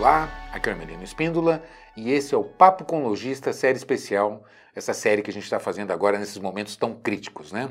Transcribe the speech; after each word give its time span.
Olá, 0.00 0.30
aqui 0.50 0.66
é 0.66 0.72
o 0.72 0.74
Hermelino 0.74 1.04
Espíndola 1.04 1.62
e 1.94 2.10
esse 2.10 2.34
é 2.34 2.38
o 2.38 2.42
Papo 2.42 2.86
com 2.86 3.02
Logista, 3.02 3.52
série 3.52 3.76
especial, 3.76 4.42
essa 4.74 4.94
série 4.94 5.20
que 5.20 5.28
a 5.28 5.32
gente 5.32 5.42
está 5.42 5.60
fazendo 5.60 5.90
agora 5.90 6.18
nesses 6.18 6.38
momentos 6.38 6.74
tão 6.74 6.94
críticos, 6.94 7.52
né? 7.52 7.68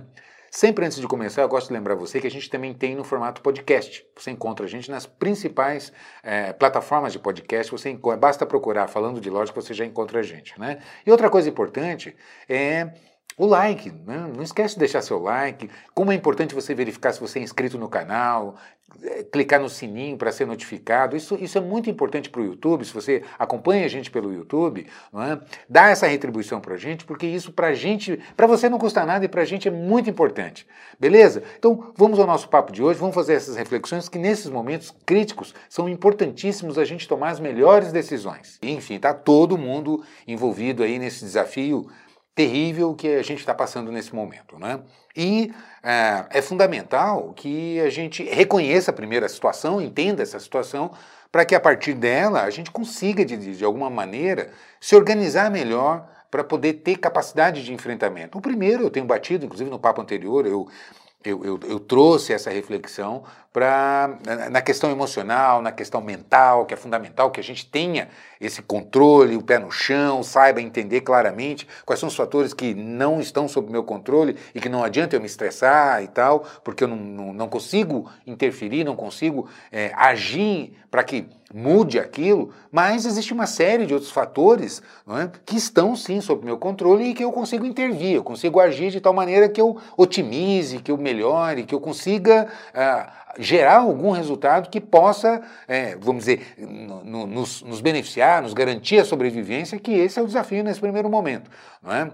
Sempre 0.52 0.86
antes 0.86 1.00
de 1.00 1.08
começar, 1.08 1.42
eu 1.42 1.50
gosto 1.50 1.70
de 1.70 1.74
lembrar 1.74 1.96
você 1.96 2.22
que 2.22 2.28
a 2.28 2.32
gente 2.32 2.48
também 2.48 2.72
tem 2.72 2.96
no 2.96 3.04
formato 3.04 3.42
podcast. 3.42 4.06
Você 4.16 4.30
encontra 4.30 4.68
a 4.68 4.70
gente 4.70 4.92
nas 4.92 5.08
principais 5.08 5.92
é, 6.22 6.54
plataformas 6.54 7.14
de 7.14 7.18
podcast. 7.18 7.72
Você 7.72 8.00
basta 8.20 8.46
procurar 8.46 8.88
falando 8.88 9.20
de 9.20 9.28
loja 9.28 9.52
que 9.52 9.60
você 9.60 9.74
já 9.74 9.84
encontra 9.84 10.20
a 10.20 10.24
gente, 10.24 10.54
né? 10.60 10.84
E 11.08 11.10
outra 11.10 11.32
coisa 11.32 11.50
importante 11.50 12.16
é 12.48 12.94
o 13.40 13.46
like, 13.46 13.90
né? 14.06 14.30
não 14.36 14.44
esquece 14.44 14.74
de 14.74 14.80
deixar 14.80 15.02
seu 15.02 15.18
like. 15.18 15.70
Como 15.96 16.12
é 16.12 16.16
importante 16.16 16.54
você 16.54 16.76
verificar 16.76 17.14
se 17.14 17.22
você 17.22 17.40
é 17.40 17.42
inscrito 17.42 17.78
no 17.78 17.88
canal, 17.88 18.58
é, 19.02 19.24
clicar 19.24 19.62
no 19.62 19.70
sininho 19.70 20.18
para 20.18 20.30
ser 20.30 20.46
notificado. 20.46 21.16
Isso, 21.16 21.38
isso 21.40 21.58
é 21.58 21.62
muito 21.62 21.90
importante 21.90 22.30
para 22.30 22.42
o 22.42 22.44
YouTube. 22.44 22.84
Se 22.84 22.94
você 22.94 23.24
acompanha 23.40 23.86
a 23.86 23.88
gente 23.88 24.12
pelo 24.12 24.34
YouTube, 24.34 24.86
é? 24.86 25.40
dá 25.70 25.90
essa 25.90 26.06
retribuição 26.06 26.60
para 26.60 26.74
a 26.74 26.78
gente, 26.78 27.06
porque 27.06 27.26
isso 27.26 27.54
para 27.54 27.68
a 27.68 27.74
gente, 27.74 28.20
para 28.36 28.46
você 28.46 28.68
não 28.68 28.78
custa 28.78 29.06
nada 29.06 29.24
e 29.24 29.30
para 29.30 29.44
a 29.44 29.46
gente 29.46 29.70
é 29.70 29.72
muito 29.72 30.10
importante. 30.10 30.68
Beleza? 31.00 31.42
Então 31.58 31.94
vamos 31.96 32.20
ao 32.20 32.28
nosso 32.28 32.50
papo 32.50 32.74
de 32.74 32.84
hoje. 32.84 33.00
Vamos 33.00 33.16
fazer 33.16 33.36
essas 33.36 33.56
reflexões 33.56 34.10
que 34.10 34.20
nesses 34.20 34.50
momentos 34.50 34.94
críticos 35.06 35.56
são 35.70 35.88
importantíssimos 35.88 36.78
a 36.78 36.84
gente 36.84 37.08
tomar 37.08 37.30
as 37.30 37.40
melhores 37.40 37.94
decisões. 37.94 38.60
Enfim, 38.62 38.96
está 38.96 39.14
todo 39.14 39.58
mundo 39.58 40.04
envolvido 40.28 40.84
aí 40.84 41.00
nesse 41.00 41.24
desafio 41.24 41.90
terrível 42.40 42.96
que 42.96 43.16
a 43.16 43.22
gente 43.22 43.40
está 43.40 43.54
passando 43.54 43.92
nesse 43.92 44.16
momento. 44.16 44.58
Né? 44.58 44.80
E 45.14 45.54
é, 45.84 46.26
é, 46.30 46.42
fundamental 46.42 47.34
que 47.36 47.82
a 47.82 47.90
gente 47.90 48.24
reconheça 48.24 48.94
a 48.94 49.28
situação, 49.28 49.82
entenda 49.82 50.24
essa 50.24 50.40
situação, 50.40 50.90
para 51.30 51.44
que 51.44 51.54
a 51.54 51.60
partir 51.60 51.94
dela 51.94 52.44
a 52.44 52.50
gente 52.50 52.72
consiga, 52.72 53.26
de, 53.26 53.58
de 53.58 53.66
alguma 53.66 53.90
maneira, 53.90 54.52
se 54.80 54.96
organizar 54.96 55.52
melhor 55.52 56.08
para 56.32 56.42
poder 56.42 56.76
ter 56.76 56.96
capacidade 56.96 57.62
de 57.62 57.74
enfrentamento. 57.74 58.38
O 58.38 58.42
primeiro, 58.42 58.84
eu 58.84 58.90
tenho 58.90 59.06
batido, 59.06 59.44
inclusive 59.46 59.70
no 59.70 59.78
papo 59.78 60.00
anterior, 60.00 60.48
eu 60.48 60.66
eu, 61.24 61.44
eu, 61.44 61.60
eu, 61.68 61.80
trouxe 61.82 62.32
essa 62.32 62.50
reflexão 62.50 63.24
para 63.52 64.18
na 64.50 64.62
questão 64.62 64.90
emocional, 64.90 65.62
na 65.62 65.70
questão 65.70 66.00
mental, 66.00 66.66
que 66.66 66.74
é 66.74 66.78
fundamental 66.78 67.30
que 67.30 67.42
a 67.42 67.44
gente 67.44 67.66
tenha 67.66 68.08
esse 68.40 68.62
controle, 68.62 69.36
o 69.36 69.42
pé 69.42 69.60
no 69.60 69.70
chão, 69.70 70.24
saiba 70.24 70.62
entender 70.62 71.02
claramente 71.02 71.68
quais 71.86 72.00
são 72.00 72.08
os 72.08 72.16
fatores 72.16 72.54
que 72.54 72.74
não 72.74 73.20
estão 73.20 73.50
sob 73.50 73.70
meu 73.70 73.84
controle 73.84 74.38
e 74.56 74.62
que 74.62 74.70
não 74.70 74.82
adianta 74.82 75.14
eu 75.14 75.20
me 75.20 75.26
estressar 75.26 76.02
e 76.02 76.08
tal, 76.08 76.46
porque 76.64 76.86
eu 76.86 76.88
não, 76.88 76.96
não, 76.96 77.34
não 77.34 77.50
consigo 77.50 78.10
interferir, 78.26 78.86
não 78.86 78.96
consigo 78.96 79.50
é, 79.74 79.92
agir 79.96 80.74
para 80.90 81.04
que 81.04 81.28
mude 81.54 82.00
aquilo, 82.00 82.52
mas 82.72 83.06
existe 83.06 83.34
uma 83.34 83.48
série 83.48 83.86
de 83.86 83.94
outros 83.94 84.12
fatores 84.12 84.82
é, 85.08 85.30
que 85.46 85.56
estão 85.56 85.96
sim 85.96 86.22
sob 86.22 86.46
meu 86.46 86.58
controle 86.58 87.06
e 87.06 87.14
que 87.14 87.24
eu 87.24 87.32
consigo 87.32 87.66
intervir, 87.66 88.16
eu 88.16 88.24
consigo 88.24 88.60
agir 88.60 88.92
de 88.92 89.02
tal 89.02 89.14
maneira 89.14 89.50
que 89.50 89.60
eu 89.60 89.78
otimize, 89.98 90.80
que 90.80 90.92
eu 90.92 90.98
melhore, 90.98 91.64
que 91.64 91.74
eu 91.74 91.80
consiga 91.80 92.48
uh, 92.70 93.20
gerar 93.40 93.78
algum 93.78 94.12
resultado 94.12 94.70
que 94.70 94.80
possa, 94.82 95.42
é, 95.68 95.96
vamos 95.96 96.26
dizer, 96.26 96.56
no, 96.58 97.26
nos, 97.26 97.62
nos 97.62 97.82
beneficiar, 97.82 98.42
nos 98.42 98.54
garantir 98.54 99.00
a 99.00 99.06
sobrevivência, 99.06 99.80
que 99.80 99.92
esse 99.92 100.20
é 100.20 100.22
o 100.22 100.28
desafio 100.28 100.64
nesse 100.64 100.80
primeiro 100.80 101.10
momento. 101.10 101.50
Não 101.82 101.92
é? 101.92 102.12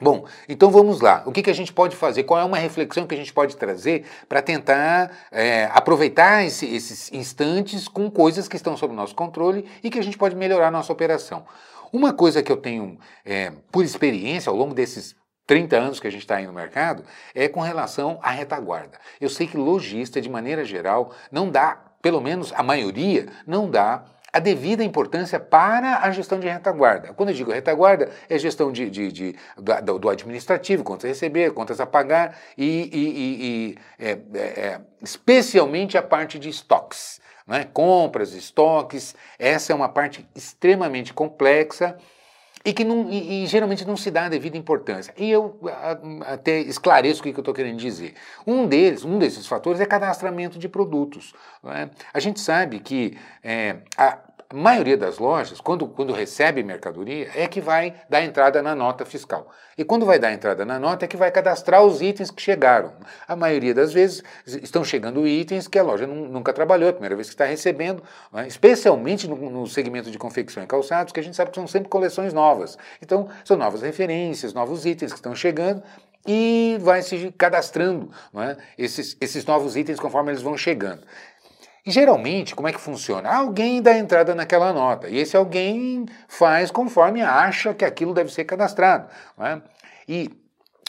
Bom, 0.00 0.26
então 0.48 0.70
vamos 0.70 1.00
lá. 1.00 1.22
O 1.24 1.32
que, 1.32 1.42
que 1.42 1.50
a 1.50 1.54
gente 1.54 1.72
pode 1.72 1.96
fazer? 1.96 2.24
Qual 2.24 2.38
é 2.38 2.44
uma 2.44 2.58
reflexão 2.58 3.06
que 3.06 3.14
a 3.14 3.18
gente 3.18 3.32
pode 3.32 3.56
trazer 3.56 4.04
para 4.28 4.42
tentar 4.42 5.10
é, 5.30 5.70
aproveitar 5.72 6.44
esse, 6.44 6.66
esses 6.66 7.10
instantes 7.12 7.88
com 7.88 8.10
coisas 8.10 8.46
que 8.46 8.56
estão 8.56 8.76
sob 8.76 8.94
nosso 8.94 9.14
controle 9.14 9.64
e 9.82 9.88
que 9.88 9.98
a 9.98 10.02
gente 10.02 10.18
pode 10.18 10.36
melhorar 10.36 10.68
a 10.68 10.70
nossa 10.70 10.92
operação? 10.92 11.46
Uma 11.92 12.12
coisa 12.12 12.42
que 12.42 12.52
eu 12.52 12.56
tenho 12.56 12.98
é, 13.24 13.52
por 13.72 13.84
experiência 13.84 14.50
ao 14.50 14.56
longo 14.56 14.74
desses 14.74 15.16
30 15.46 15.76
anos 15.76 16.00
que 16.00 16.06
a 16.06 16.10
gente 16.10 16.22
está 16.22 16.36
aí 16.36 16.46
no 16.46 16.52
mercado 16.52 17.04
é 17.34 17.48
com 17.48 17.60
relação 17.60 18.18
à 18.22 18.30
retaguarda. 18.30 18.98
Eu 19.20 19.30
sei 19.30 19.46
que 19.46 19.56
lojista, 19.56 20.20
de 20.20 20.28
maneira 20.28 20.64
geral, 20.64 21.12
não 21.30 21.50
dá, 21.50 21.80
pelo 22.02 22.20
menos 22.20 22.52
a 22.52 22.62
maioria, 22.62 23.28
não 23.46 23.70
dá 23.70 24.04
a 24.36 24.38
devida 24.38 24.84
importância 24.84 25.40
para 25.40 26.00
a 26.00 26.10
gestão 26.10 26.38
de 26.38 26.46
retaguarda. 26.46 27.14
Quando 27.14 27.30
eu 27.30 27.34
digo 27.34 27.50
retaguarda, 27.50 28.10
é 28.28 28.38
gestão 28.38 28.70
de, 28.70 28.90
de, 28.90 29.10
de 29.10 29.36
do, 29.82 29.98
do, 29.98 30.08
administrativo, 30.10 30.84
contas 30.84 31.06
a 31.06 31.08
receber, 31.08 31.54
contas 31.54 31.80
a 31.80 31.86
pagar 31.86 32.36
e, 32.56 32.66
e, 32.92 32.98
e, 32.98 33.46
e 33.46 33.78
é, 33.98 34.10
é, 34.10 34.38
é, 34.38 34.80
especialmente 35.02 35.96
a 35.96 36.02
parte 36.02 36.38
de 36.38 36.50
estoques. 36.50 37.18
Né? 37.46 37.66
Compras, 37.72 38.34
estoques, 38.34 39.14
essa 39.38 39.72
é 39.72 39.74
uma 39.74 39.88
parte 39.88 40.28
extremamente 40.34 41.14
complexa 41.14 41.96
e 42.66 42.72
que 42.72 42.82
não, 42.82 43.08
e, 43.08 43.44
e, 43.44 43.46
geralmente 43.46 43.84
não 43.86 43.96
se 43.96 44.10
dá 44.10 44.24
a 44.24 44.28
devida 44.28 44.56
importância. 44.56 45.14
E 45.16 45.30
eu 45.30 45.56
a, 45.64 46.32
até 46.32 46.58
esclareço 46.58 47.20
o 47.20 47.22
que, 47.22 47.30
eu 47.30 47.38
estou 47.38 47.54
querendo 47.54 47.78
dizer. 47.78 48.14
Um 48.44 48.66
deles, 48.66 49.04
um 49.04 49.20
desses 49.20 49.46
fatores 49.46 49.80
é 49.80 49.86
cadastramento 49.86 50.58
de 50.58 50.68
produtos. 50.68 51.32
É? 51.64 51.88
A 52.12 52.18
gente 52.18 52.40
sabe 52.40 52.80
que 52.80 53.16
é, 53.44 53.76
a, 53.96 54.18
a 54.48 54.54
maioria 54.54 54.96
das 54.96 55.18
lojas, 55.18 55.60
quando, 55.60 55.88
quando 55.88 56.12
recebe 56.12 56.62
mercadoria, 56.62 57.28
é 57.34 57.48
que 57.48 57.60
vai 57.60 57.94
dar 58.08 58.22
entrada 58.22 58.62
na 58.62 58.74
nota 58.74 59.04
fiscal. 59.04 59.50
E 59.76 59.84
quando 59.84 60.06
vai 60.06 60.18
dar 60.18 60.32
entrada 60.32 60.64
na 60.64 60.78
nota, 60.78 61.04
é 61.04 61.08
que 61.08 61.16
vai 61.16 61.30
cadastrar 61.30 61.82
os 61.82 62.00
itens 62.00 62.30
que 62.30 62.40
chegaram. 62.40 62.92
A 63.26 63.34
maioria 63.34 63.74
das 63.74 63.92
vezes 63.92 64.22
estão 64.46 64.84
chegando 64.84 65.26
itens 65.26 65.66
que 65.66 65.78
a 65.78 65.82
loja 65.82 66.06
nunca 66.06 66.52
trabalhou, 66.52 66.86
é 66.86 66.90
a 66.90 66.92
primeira 66.92 67.16
vez 67.16 67.28
que 67.28 67.34
está 67.34 67.44
recebendo, 67.44 68.02
né? 68.32 68.46
especialmente 68.46 69.28
no, 69.28 69.36
no, 69.50 69.66
segmento 69.66 70.10
de 70.10 70.18
confecção 70.18 70.62
e 70.62 70.66
calçados, 70.66 71.12
que 71.12 71.20
a 71.20 71.22
gente 71.22 71.36
sabe 71.36 71.50
que 71.50 71.56
são 71.56 71.66
sempre 71.66 71.88
coleções 71.88 72.32
novas. 72.32 72.78
Então, 73.02 73.28
são 73.44 73.56
novas 73.56 73.82
referências, 73.82 74.54
novos 74.54 74.86
itens 74.86 75.12
que 75.12 75.18
estão 75.18 75.34
chegando 75.34 75.82
e 76.26 76.76
vai 76.80 77.02
se 77.02 77.32
cadastrando 77.38 78.10
é? 78.34 78.56
esses, 78.76 79.16
esses 79.20 79.44
novos 79.44 79.76
itens 79.76 80.00
conforme 80.00 80.32
eles 80.32 80.42
vão 80.42 80.56
chegando. 80.56 81.02
E 81.86 81.90
geralmente, 81.92 82.52
como 82.52 82.66
é 82.66 82.72
que 82.72 82.80
funciona? 82.80 83.32
Alguém 83.32 83.80
dá 83.80 83.96
entrada 83.96 84.34
naquela 84.34 84.72
nota, 84.72 85.08
e 85.08 85.18
esse 85.18 85.36
alguém 85.36 86.04
faz 86.26 86.68
conforme 86.68 87.22
acha 87.22 87.72
que 87.72 87.84
aquilo 87.84 88.12
deve 88.12 88.32
ser 88.32 88.44
cadastrado. 88.44 89.08
É? 89.38 89.62
E 90.08 90.28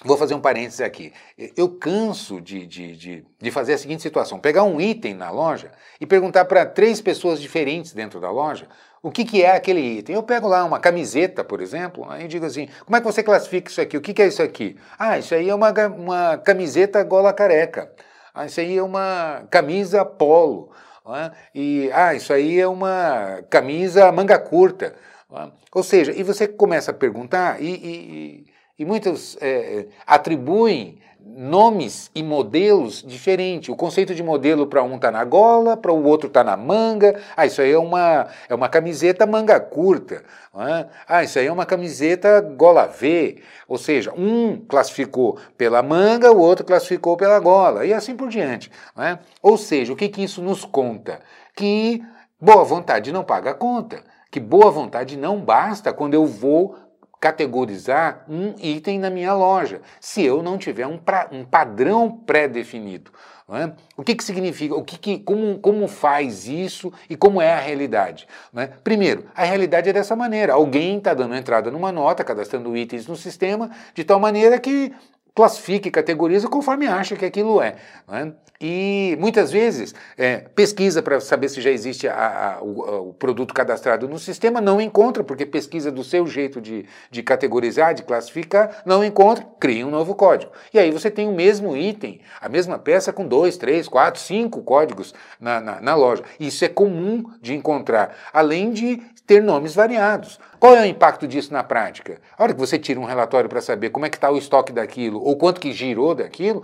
vou 0.03 0.17
fazer 0.17 0.33
um 0.33 0.41
parênteses 0.41 0.81
aqui. 0.81 1.13
Eu 1.55 1.69
canso 1.69 2.41
de, 2.41 2.65
de, 2.65 2.95
de, 2.95 3.25
de, 3.39 3.51
fazer 3.51 3.73
a 3.73 3.77
seguinte 3.77 4.01
situação: 4.01 4.39
pegar 4.39 4.63
um 4.63 4.81
item 4.81 5.13
na 5.13 5.29
loja 5.29 5.71
e 6.01 6.05
perguntar 6.07 6.45
para 6.45 6.65
três 6.65 6.99
pessoas 6.99 7.39
diferentes 7.39 7.93
dentro 7.93 8.19
da 8.19 8.31
loja 8.31 8.67
o 9.03 9.11
que, 9.11 9.23
que 9.23 9.43
é 9.43 9.55
aquele 9.55 9.99
item. 9.99 10.15
Eu 10.15 10.23
pego 10.23 10.47
lá 10.47 10.65
uma 10.65 10.79
camiseta, 10.79 11.43
por 11.43 11.61
exemplo, 11.61 12.09
aí 12.09 12.27
digo 12.27 12.47
assim: 12.47 12.69
como 12.85 12.97
é 12.97 12.99
que 12.99 13.05
você 13.05 13.21
classifica 13.21 13.69
isso 13.69 13.79
aqui? 13.79 13.97
O 13.97 14.01
que, 14.01 14.15
que 14.15 14.21
é 14.23 14.27
isso 14.27 14.41
aqui? 14.41 14.75
Ah, 14.97 15.19
isso 15.19 15.35
aí 15.35 15.47
é 15.47 15.53
uma, 15.53 15.71
uma 15.89 16.37
camiseta 16.39 17.03
gola 17.03 17.31
careca. 17.31 17.93
Ah, 18.33 18.47
isso 18.47 18.59
aí 18.59 18.77
é 18.77 18.81
uma 18.81 19.43
camisa 19.51 20.03
polo. 20.03 20.71
É? 21.15 21.31
E, 21.55 21.89
ah, 21.93 22.13
isso 22.13 22.33
aí 22.33 22.59
é 22.59 22.67
uma 22.67 23.41
camisa 23.49 24.11
manga 24.11 24.37
curta. 24.37 24.93
É? 25.31 25.47
Ou 25.73 25.83
seja, 25.83 26.11
e 26.11 26.23
você 26.23 26.47
começa 26.47 26.91
a 26.91 26.93
perguntar 26.93 27.61
e, 27.61 27.69
e, 27.69 28.45
e 28.79 28.85
muitos 28.85 29.37
é, 29.39 29.87
atribuem 30.05 30.99
nomes 31.35 32.09
e 32.15 32.23
modelos 32.23 33.03
diferentes. 33.05 33.69
O 33.69 33.75
conceito 33.75 34.15
de 34.15 34.23
modelo 34.23 34.67
para 34.67 34.83
um 34.83 34.95
está 34.95 35.11
na 35.11 35.23
gola, 35.23 35.75
para 35.75 35.91
o 35.91 36.03
outro 36.03 36.27
está 36.27 36.43
na 36.43 36.55
manga. 36.55 37.19
Ah, 37.35 37.45
isso 37.45 37.61
aí 37.61 37.71
é 37.71 37.77
uma, 37.77 38.27
é 38.47 38.55
uma 38.55 38.69
camiseta 38.69 39.25
manga 39.25 39.59
curta. 39.59 40.23
É? 40.55 40.87
Ah, 41.07 41.23
isso 41.23 41.37
aí 41.37 41.47
é 41.47 41.51
uma 41.51 41.65
camiseta 41.65 42.41
gola 42.41 42.87
V. 42.87 43.41
Ou 43.67 43.77
seja, 43.77 44.11
um 44.13 44.57
classificou 44.67 45.37
pela 45.57 45.83
manga, 45.83 46.31
o 46.31 46.39
outro 46.39 46.65
classificou 46.65 47.15
pela 47.17 47.39
gola, 47.39 47.85
e 47.85 47.93
assim 47.93 48.15
por 48.15 48.29
diante. 48.29 48.71
É? 48.97 49.19
Ou 49.41 49.57
seja, 49.57 49.93
o 49.93 49.95
que, 49.95 50.09
que 50.09 50.23
isso 50.23 50.41
nos 50.41 50.65
conta? 50.65 51.19
Que 51.55 52.03
boa 52.39 52.63
vontade 52.63 53.11
não 53.11 53.23
paga 53.23 53.51
a 53.51 53.53
conta. 53.53 54.03
Que 54.31 54.39
boa 54.39 54.71
vontade 54.71 55.15
não 55.17 55.39
basta 55.39 55.93
quando 55.93 56.13
eu 56.13 56.25
vou 56.25 56.75
categorizar 57.19 58.25
um 58.29 58.53
item 58.59 58.99
na 58.99 59.09
minha 59.09 59.33
loja, 59.33 59.81
se 59.99 60.23
eu 60.23 60.43
não 60.43 60.57
tiver 60.57 60.85
um, 60.85 60.97
pra, 60.97 61.27
um 61.31 61.43
padrão 61.43 62.09
pré-definido. 62.11 63.11
É? 63.49 63.71
O 63.95 64.03
que, 64.03 64.13
que 64.13 64.25
significa? 64.25 64.75
O 64.75 64.83
que, 64.83 64.97
que 64.97 65.19
como, 65.19 65.57
como 65.59 65.87
faz 65.87 66.49
isso 66.49 66.91
e 67.09 67.15
como 67.15 67.41
é 67.41 67.53
a 67.53 67.59
realidade? 67.59 68.27
É? 68.53 68.67
Primeiro, 68.67 69.23
a 69.33 69.45
realidade 69.45 69.89
é 69.89 69.93
dessa 69.93 70.17
maneira: 70.17 70.51
alguém 70.51 70.97
está 70.97 71.13
dando 71.13 71.33
entrada 71.33 71.71
numa 71.71 71.89
nota, 71.89 72.25
cadastrando 72.25 72.75
itens 72.75 73.07
no 73.07 73.15
sistema, 73.15 73.71
de 73.93 74.03
tal 74.03 74.19
maneira 74.19 74.59
que 74.59 74.93
classifica 75.37 75.87
e 75.87 75.91
categoriza 75.91 76.47
conforme 76.47 76.87
acha 76.87 77.15
que 77.15 77.23
aquilo 77.23 77.61
é. 77.61 77.75
Né? 78.07 78.33
E 78.59 79.15
muitas 79.19 79.51
vezes 79.51 79.93
é, 80.17 80.37
pesquisa 80.37 80.99
para 81.03 81.19
saber 81.19 81.47
se 81.47 81.61
já 81.61 81.69
existe 81.69 82.07
a, 82.07 82.57
a, 82.57 82.63
o, 82.63 83.09
o, 83.09 83.13
produto 83.13 83.53
cadastrado 83.53 84.07
no 84.07 84.17
sistema, 84.17 84.59
não 84.59 84.81
encontra, 84.81 85.23
porque 85.23 85.45
pesquisa 85.45 85.91
do 85.91 86.03
seu 86.03 86.25
jeito 86.25 86.59
de, 86.59 86.87
de 87.11 87.21
categorizar, 87.21 87.93
de 87.93 88.01
classificar, 88.01 88.81
não 88.83 89.03
encontra, 89.03 89.45
cria 89.59 89.85
um 89.85 89.91
novo 89.91 90.15
código. 90.15 90.51
E 90.73 90.79
aí 90.79 90.89
você 90.89 91.11
tem 91.11 91.27
o 91.27 91.33
mesmo 91.33 91.77
item, 91.77 92.19
a 92.41 92.49
mesma 92.49 92.79
peça 92.79 93.13
com 93.13 93.27
dois, 93.27 93.57
três, 93.57 93.87
quatro, 93.87 94.19
cinco 94.19 94.63
códigos 94.63 95.13
na, 95.39 95.61
na, 95.61 95.79
na 95.79 95.93
loja. 95.93 96.23
Isso 96.39 96.65
é 96.65 96.67
comum 96.67 97.25
de 97.39 97.53
encontrar, 97.53 98.17
além 98.33 98.71
de 98.71 99.03
ter 99.27 99.43
nomes 99.43 99.75
variados. 99.75 100.39
Qual 100.57 100.75
é 100.75 100.81
o 100.81 100.85
impacto 100.85 101.27
disso 101.27 101.51
na 101.53 101.63
prática? 101.63 102.19
A 102.35 102.41
hora 102.41 102.53
que 102.53 102.59
você 102.59 102.79
tira 102.79 102.99
um 102.99 103.03
relatório 103.03 103.49
para 103.49 103.61
saber 103.61 103.89
como 103.89 104.05
é 104.05 104.09
que 104.09 104.17
está 104.17 104.31
o 104.31 104.37
estoque 104.37 104.71
daquilo 104.71 105.21
ou 105.27 105.35
quanto 105.35 105.59
que 105.59 105.73
girou 105.73 106.15
daquilo, 106.15 106.63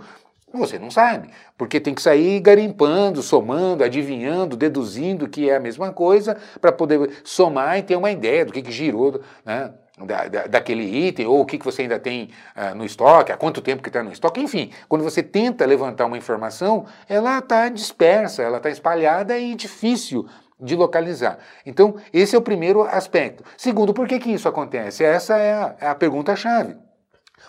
você 0.50 0.78
não 0.78 0.90
sabe, 0.90 1.28
porque 1.58 1.78
tem 1.78 1.92
que 1.92 2.00
sair 2.00 2.40
garimpando, 2.40 3.22
somando, 3.22 3.84
adivinhando, 3.84 4.56
deduzindo 4.56 5.28
que 5.28 5.50
é 5.50 5.56
a 5.56 5.60
mesma 5.60 5.92
coisa 5.92 6.34
para 6.62 6.72
poder 6.72 7.10
somar 7.24 7.78
e 7.78 7.82
ter 7.82 7.96
uma 7.96 8.10
ideia 8.10 8.42
do 8.42 8.54
que, 8.54 8.62
que 8.62 8.72
girou 8.72 9.20
né, 9.44 9.70
da, 9.98 10.28
da, 10.28 10.46
daquele 10.46 10.84
item, 11.08 11.26
ou 11.26 11.42
o 11.42 11.44
que, 11.44 11.58
que 11.58 11.64
você 11.64 11.82
ainda 11.82 11.98
tem 11.98 12.30
uh, 12.56 12.74
no 12.74 12.86
estoque, 12.86 13.32
há 13.32 13.36
quanto 13.36 13.60
tempo 13.60 13.82
que 13.82 13.90
está 13.90 14.02
no 14.02 14.10
estoque, 14.10 14.40
enfim. 14.40 14.70
Quando 14.88 15.02
você 15.02 15.22
tenta 15.22 15.66
levantar 15.66 16.06
uma 16.06 16.16
informação, 16.16 16.86
ela 17.06 17.40
está 17.40 17.68
dispersa, 17.68 18.42
ela 18.42 18.56
está 18.56 18.70
espalhada 18.70 19.36
e 19.36 19.54
difícil 19.54 20.26
de 20.58 20.74
localizar. 20.74 21.38
Então, 21.66 21.96
esse 22.14 22.34
é 22.34 22.38
o 22.38 22.42
primeiro 22.42 22.82
aspecto. 22.82 23.44
Segundo, 23.58 23.92
por 23.92 24.08
que, 24.08 24.18
que 24.18 24.30
isso 24.30 24.48
acontece? 24.48 25.04
Essa 25.04 25.36
é 25.36 25.52
a, 25.52 25.76
é 25.80 25.86
a 25.88 25.94
pergunta-chave. 25.94 26.76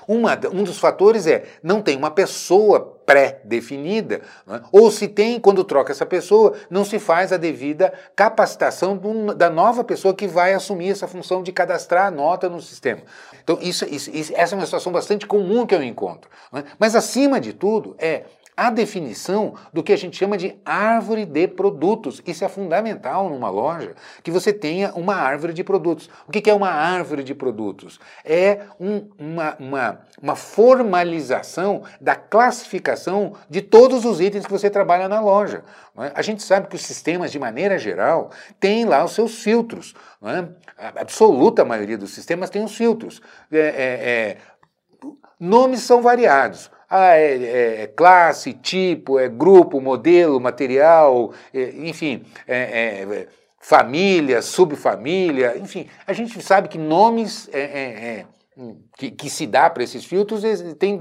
Uma, 0.08 0.40
um 0.54 0.64
dos 0.64 0.78
fatores 0.78 1.28
é 1.28 1.44
não 1.64 1.82
tem 1.82 1.98
uma 1.98 2.12
pessoa 2.12 2.96
pré-definida, 3.06 4.22
né? 4.48 4.62
ou 4.72 4.90
se 4.90 5.08
tem, 5.08 5.40
quando 5.40 5.64
troca 5.64 5.92
essa 5.92 6.06
pessoa, 6.06 6.54
não 6.70 6.84
se 6.84 6.98
faz 6.98 7.32
a 7.32 7.38
devida 7.38 7.94
capacitação 8.16 8.98
do, 8.98 9.34
da 9.34 9.50
nova 9.50 9.84
pessoa 9.84 10.14
que 10.14 10.28
vai 10.28 10.54
assumir 10.54 10.90
essa 10.90 11.08
função 11.08 11.44
de 11.44 11.52
cadastrar 11.52 12.08
a 12.08 12.12
nota 12.12 12.50
no 12.50 12.62
sistema. 12.62 13.02
Então, 13.44 13.60
isso, 13.62 13.86
isso, 13.86 14.10
isso 14.12 14.34
essa 14.36 14.56
é 14.56 14.58
uma 14.58 14.66
situação 14.66 14.92
bastante 14.92 15.28
comum 15.28 15.66
que 15.68 15.76
eu 15.76 15.84
encontro. 15.84 16.30
Né? 16.52 16.64
Mas, 16.80 16.96
acima 16.96 17.40
de 17.40 17.54
tudo, 17.54 17.96
é 18.00 18.24
a 18.56 18.70
definição 18.70 19.56
do 19.74 19.84
que 19.84 19.92
a 19.92 19.98
gente 19.98 20.18
chama 20.18 20.38
de 20.38 20.56
árvore 20.64 21.26
de 21.26 21.48
produtos. 21.48 22.22
Isso 22.26 22.46
é 22.46 22.50
fundamental 22.50 23.30
numa 23.30 23.50
loja, 23.50 23.96
que 24.24 24.32
você 24.32 24.54
tenha 24.54 24.94
uma 24.94 25.16
árvore 25.16 25.54
de 25.54 25.64
produtos. 25.64 26.10
O 26.28 26.32
que 26.32 26.50
é 26.50 26.54
uma 26.54 26.70
árvore 26.70 27.24
de 27.24 27.36
produtos? 27.36 28.00
É 28.24 28.62
um, 28.80 29.10
uma, 29.18 29.56
uma, 29.60 30.00
uma 30.22 30.36
formalização 30.36 31.84
da 32.00 32.16
classificação 32.16 33.34
de 33.50 33.62
todos 33.62 34.06
os 34.06 34.22
itens 34.22 34.46
que 34.46 34.52
você 34.52 34.70
trabalha 34.70 35.10
na 35.10 35.20
loja. 35.20 35.64
É? 35.98 36.12
A 36.16 36.22
gente 36.22 36.44
sabe 36.44 36.68
que 36.68 36.76
os 36.76 36.84
sistemas, 36.84 37.32
de 37.32 37.40
maneira 37.40 37.78
geral, 37.78 38.32
têm 38.60 38.86
lá 38.86 39.04
os 39.04 39.12
seus 39.12 39.42
filtros. 39.42 39.94
É? 40.24 40.48
A 40.78 41.02
absoluta 41.02 41.66
maioria 41.66 41.98
dos 41.98 42.14
sistemas 42.14 42.50
tem 42.50 42.64
os 42.64 42.76
filtros. 42.76 43.22
É, 43.52 43.58
é, 43.58 43.68
é 43.68 44.38
nomes 45.40 45.82
são 45.82 46.02
variados. 46.02 46.72
Ah, 46.98 47.18
é, 47.18 47.36
é, 47.36 47.82
é, 47.82 47.88
classe, 47.88 48.54
tipo, 48.54 49.20
é 49.20 49.28
grupo, 49.28 49.82
modelo, 49.82 50.40
material, 50.40 51.34
é, 51.54 51.74
enfim, 51.90 52.24
é, 52.48 53.02
é, 53.02 53.28
família, 53.60 54.42
subfamília, 54.42 55.58
enfim, 55.58 55.88
a 56.08 56.14
gente 56.14 56.42
sabe 56.42 56.70
que 56.70 56.78
nomes 56.78 57.50
é, 57.52 58.24
que, 58.98 59.12
que, 59.12 59.30
se 59.30 59.46
dá 59.46 59.70
para 59.70 59.84
esses 59.84 60.06
filtros 60.06 60.42
tem 60.80 60.98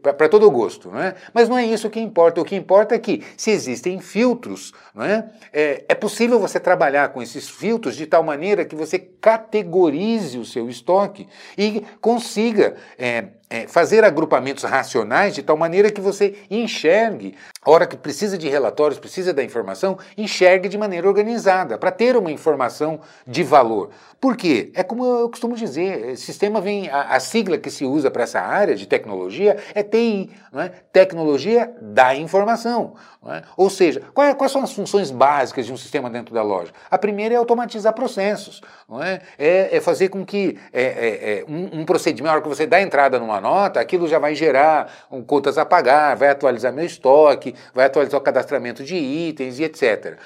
para 0.00 0.28
todo 0.28 0.48
gosto, 0.50 0.88
não 0.88 1.00
é? 1.00 1.16
Mas 1.32 1.48
não 1.48 1.58
é 1.58 1.66
isso 1.66 1.90
que 1.90 1.98
importa. 1.98 2.40
O 2.40 2.44
que 2.44 2.54
importa 2.54 2.94
é 2.94 2.98
que, 2.98 3.24
se 3.36 3.50
existem 3.50 4.00
filtros, 4.00 4.72
não 4.94 5.04
é? 5.04 5.28
é? 5.52 5.84
É, 5.88 5.94
possível 5.94 6.38
você 6.38 6.60
trabalhar 6.60 7.08
com 7.08 7.20
esses 7.20 7.48
filtros 7.48 7.96
de 7.96 8.06
tal 8.06 8.22
maneira 8.22 8.64
que 8.64 8.76
você 8.76 8.98
categorize 8.98 10.38
o 10.38 10.44
seu 10.44 10.68
estoque 10.68 11.26
e 11.58 11.82
consiga 12.00 12.76
é, 12.96 13.30
é, 13.54 13.68
fazer 13.68 14.02
agrupamentos 14.02 14.64
racionais 14.64 15.32
de 15.32 15.40
tal 15.40 15.56
maneira 15.56 15.88
que 15.88 16.00
você 16.00 16.34
enxergue, 16.50 17.36
a 17.62 17.70
hora 17.70 17.86
que 17.86 17.96
precisa 17.96 18.36
de 18.36 18.48
relatórios, 18.48 18.98
precisa 18.98 19.32
da 19.32 19.44
informação, 19.44 19.96
enxergue 20.18 20.68
de 20.68 20.76
maneira 20.76 21.06
organizada, 21.06 21.78
para 21.78 21.92
ter 21.92 22.16
uma 22.16 22.32
informação 22.32 22.98
de 23.24 23.44
valor. 23.44 23.90
Por 24.20 24.36
quê? 24.36 24.72
É 24.74 24.82
como 24.82 25.04
eu 25.04 25.28
costumo 25.28 25.54
dizer, 25.54 26.16
sistema 26.16 26.60
vem, 26.60 26.88
a, 26.88 27.14
a 27.14 27.20
sigla 27.20 27.56
que 27.56 27.70
se 27.70 27.84
usa 27.84 28.10
para 28.10 28.24
essa 28.24 28.40
área 28.40 28.74
de 28.74 28.86
tecnologia 28.86 29.56
é 29.72 29.84
TI, 29.84 30.30
é? 30.54 30.68
tecnologia 30.92 31.72
da 31.80 32.14
informação. 32.14 32.94
É? 33.26 33.42
Ou 33.56 33.70
seja, 33.70 34.02
quais, 34.12 34.30
é, 34.30 34.34
quais, 34.34 34.52
são 34.52 34.62
as 34.62 34.72
funções 34.72 35.10
básicas 35.10 35.64
de 35.64 35.72
um 35.72 35.76
sistema 35.78 36.10
dentro 36.10 36.34
da 36.34 36.42
loja? 36.42 36.72
A 36.90 36.98
primeira 36.98 37.34
é 37.34 37.38
automatizar 37.38 37.94
processos, 37.94 38.60
é? 39.02 39.20
é? 39.38 39.76
É, 39.76 39.80
fazer 39.80 40.10
com 40.10 40.24
que 40.26 40.58
é, 40.72 40.82
é, 40.82 41.08
é, 41.38 41.44
um, 41.48 41.80
um, 41.80 41.84
procedimento, 41.86 42.26
na 42.26 42.32
hora 42.32 42.42
que 42.42 42.48
você 42.48 42.66
dá 42.66 42.82
entrada 42.82 43.18
numa 43.18 43.40
nota, 43.44 43.78
aquilo 43.78 44.08
já 44.08 44.18
vai 44.18 44.34
gerar 44.34 45.06
um, 45.10 45.22
contas 45.22 45.58
a 45.58 45.66
pagar, 45.66 46.16
vai 46.16 46.30
atualizar 46.30 46.72
meu 46.72 46.84
estoque, 46.84 47.54
vai 47.74 47.84
atualizar 47.84 48.18
o 48.18 48.22
cadastramento 48.22 48.82
de 48.82 48.96
itens 48.96 49.58
e 49.58 49.64
etc. 49.64 50.18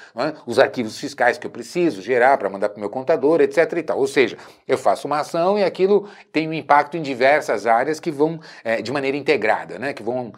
Os 0.45 0.57
arquivos 0.57 0.97
fiscais 0.97 1.37
que 1.37 1.45
eu 1.45 1.51
preciso 1.51 2.01
gerar 2.01 2.37
para 2.37 2.49
mandar 2.49 2.69
para 2.69 2.77
o 2.77 2.79
meu 2.79 2.89
contador, 2.89 3.41
etc. 3.41 3.73
E 3.73 3.83
tal. 3.83 3.99
Ou 3.99 4.07
seja, 4.07 4.37
eu 4.65 4.77
faço 4.77 5.05
uma 5.05 5.19
ação 5.19 5.59
e 5.59 5.63
aquilo 5.63 6.09
tem 6.31 6.47
um 6.47 6.53
impacto 6.53 6.95
em 6.95 7.01
diversas 7.01 7.67
áreas 7.67 7.99
que 7.99 8.09
vão 8.09 8.39
de 8.81 8.91
maneira 8.91 9.17
integrada, 9.17 9.77
né? 9.77 9.93
que 9.93 10.01
vão 10.01 10.31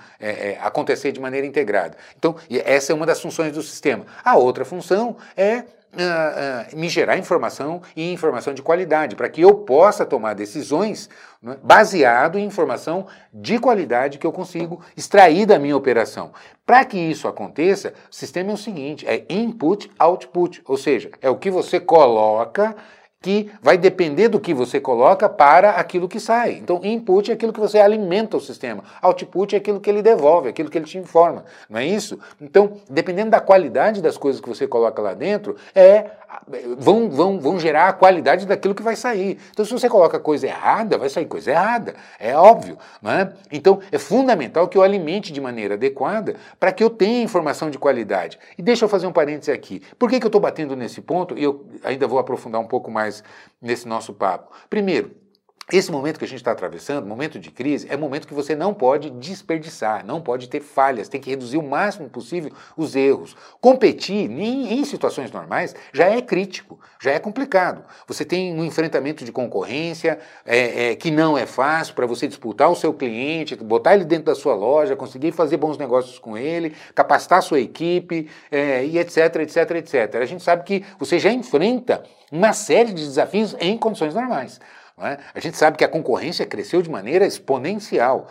acontecer 0.61 1.11
de 1.11 1.19
maneira 1.19 1.45
integrada. 1.45 1.95
Então, 2.17 2.35
essa 2.65 2.91
é 2.91 2.95
uma 2.95 3.05
das 3.05 3.21
funções 3.21 3.53
do 3.53 3.61
sistema. 3.61 4.05
A 4.23 4.35
outra 4.37 4.65
função 4.65 5.17
é 5.37 5.63
Uh, 5.93 6.73
uh, 6.73 6.79
me 6.79 6.87
gerar 6.87 7.17
informação 7.17 7.81
e 7.97 8.13
informação 8.13 8.53
de 8.53 8.61
qualidade, 8.61 9.13
para 9.13 9.27
que 9.27 9.41
eu 9.41 9.53
possa 9.53 10.05
tomar 10.05 10.33
decisões 10.33 11.09
né, 11.41 11.57
baseado 11.61 12.39
em 12.39 12.45
informação 12.45 13.07
de 13.33 13.59
qualidade 13.59 14.17
que 14.17 14.25
eu 14.25 14.31
consigo 14.31 14.81
extrair 14.95 15.45
da 15.45 15.59
minha 15.59 15.75
operação. 15.75 16.31
Para 16.65 16.85
que 16.85 16.97
isso 16.97 17.27
aconteça, 17.27 17.93
o 18.09 18.15
sistema 18.15 18.51
é 18.51 18.53
o 18.53 18.57
seguinte: 18.57 19.05
é 19.05 19.25
input, 19.29 19.91
output, 19.99 20.61
ou 20.65 20.77
seja, 20.77 21.11
é 21.21 21.29
o 21.29 21.35
que 21.35 21.51
você 21.51 21.77
coloca 21.77 22.73
que 23.21 23.51
vai 23.61 23.77
depender 23.77 24.27
do 24.27 24.39
que 24.39 24.53
você 24.53 24.79
coloca 24.79 25.29
para 25.29 25.71
aquilo 25.71 26.09
que 26.09 26.19
sai. 26.19 26.53
Então, 26.53 26.81
input 26.83 27.29
é 27.29 27.35
aquilo 27.35 27.53
que 27.53 27.59
você 27.59 27.79
alimenta 27.79 28.35
o 28.35 28.41
sistema, 28.41 28.83
output 29.01 29.55
é 29.55 29.59
aquilo 29.59 29.79
que 29.79 29.89
ele 29.89 30.01
devolve, 30.01 30.49
aquilo 30.49 30.69
que 30.69 30.77
ele 30.77 30.85
te 30.85 30.97
informa, 30.97 31.45
não 31.69 31.79
é 31.79 31.85
isso? 31.85 32.19
Então, 32.41 32.77
dependendo 32.89 33.29
da 33.29 33.39
qualidade 33.39 34.01
das 34.01 34.17
coisas 34.17 34.41
que 34.41 34.49
você 34.49 34.67
coloca 34.67 35.01
lá 35.01 35.13
dentro, 35.13 35.55
é 35.75 36.11
vão, 36.77 37.09
vão, 37.09 37.39
vão 37.39 37.59
gerar 37.59 37.89
a 37.89 37.93
qualidade 37.93 38.45
daquilo 38.45 38.73
que 38.73 38.81
vai 38.81 38.95
sair. 38.95 39.37
Então, 39.51 39.65
se 39.65 39.71
você 39.71 39.89
coloca 39.89 40.19
coisa 40.19 40.47
errada, 40.47 40.97
vai 40.97 41.09
sair 41.09 41.25
coisa 41.25 41.51
errada, 41.51 41.95
é 42.19 42.35
óbvio. 42.35 42.77
Não 43.01 43.11
é? 43.11 43.33
Então, 43.51 43.79
é 43.91 43.97
fundamental 43.97 44.67
que 44.67 44.77
eu 44.77 44.83
alimente 44.83 45.31
de 45.31 45.41
maneira 45.41 45.73
adequada 45.73 46.35
para 46.59 46.71
que 46.71 46.83
eu 46.83 46.89
tenha 46.89 47.21
informação 47.23 47.69
de 47.69 47.77
qualidade. 47.77 48.39
E 48.57 48.61
deixa 48.61 48.85
eu 48.85 48.89
fazer 48.89 49.07
um 49.07 49.11
parêntese 49.11 49.51
aqui. 49.51 49.81
Por 49.99 50.09
que, 50.09 50.19
que 50.19 50.25
eu 50.25 50.29
estou 50.29 50.41
batendo 50.41 50.75
nesse 50.75 51.01
ponto? 51.01 51.37
E 51.37 51.43
eu 51.43 51.65
ainda 51.83 52.07
vou 52.07 52.19
aprofundar 52.19 52.61
um 52.61 52.67
pouco 52.67 52.89
mais 52.89 53.10
nesse 53.61 53.87
nosso 53.87 54.13
papo. 54.13 54.53
Primeiro, 54.69 55.20
esse 55.71 55.91
momento 55.91 56.19
que 56.19 56.25
a 56.25 56.27
gente 56.27 56.39
está 56.39 56.51
atravessando, 56.51 57.07
momento 57.07 57.39
de 57.39 57.49
crise, 57.49 57.87
é 57.89 57.95
momento 57.95 58.27
que 58.27 58.33
você 58.33 58.55
não 58.55 58.73
pode 58.73 59.09
desperdiçar, 59.09 60.05
não 60.05 60.21
pode 60.21 60.49
ter 60.49 60.59
falhas, 60.59 61.07
tem 61.07 61.21
que 61.21 61.29
reduzir 61.29 61.57
o 61.57 61.63
máximo 61.63 62.09
possível 62.09 62.51
os 62.75 62.95
erros. 62.95 63.35
Competir 63.61 64.29
em, 64.29 64.73
em 64.73 64.85
situações 64.85 65.31
normais 65.31 65.73
já 65.93 66.09
é 66.09 66.21
crítico, 66.21 66.79
já 67.01 67.11
é 67.11 67.19
complicado. 67.19 67.83
Você 68.05 68.25
tem 68.25 68.53
um 68.53 68.65
enfrentamento 68.65 69.23
de 69.23 69.31
concorrência 69.31 70.19
é, 70.45 70.91
é, 70.91 70.95
que 70.95 71.09
não 71.09 71.37
é 71.37 71.45
fácil 71.45 71.95
para 71.95 72.05
você 72.05 72.27
disputar 72.27 72.69
o 72.69 72.75
seu 72.75 72.93
cliente, 72.93 73.55
botar 73.55 73.93
ele 73.93 74.03
dentro 74.03 74.25
da 74.25 74.35
sua 74.35 74.55
loja, 74.55 74.95
conseguir 74.95 75.31
fazer 75.31 75.57
bons 75.57 75.77
negócios 75.77 76.19
com 76.19 76.37
ele, 76.37 76.75
capacitar 76.93 77.39
a 77.39 77.41
sua 77.41 77.61
equipe 77.61 78.29
é, 78.51 78.83
e 78.85 78.97
etc, 78.97 79.35
etc, 79.37 79.71
etc. 79.71 80.15
A 80.15 80.25
gente 80.25 80.43
sabe 80.43 80.63
que 80.63 80.83
você 80.99 81.17
já 81.17 81.31
enfrenta 81.31 82.03
uma 82.31 82.53
série 82.53 82.93
de 82.93 83.05
desafios 83.05 83.55
em 83.59 83.77
condições 83.77 84.13
normais. 84.13 84.59
É? 85.05 85.17
A 85.33 85.39
gente 85.39 85.57
sabe 85.57 85.77
que 85.77 85.83
a 85.83 85.89
concorrência 85.89 86.45
cresceu 86.45 86.81
de 86.81 86.89
maneira 86.89 87.25
exponencial. 87.25 88.27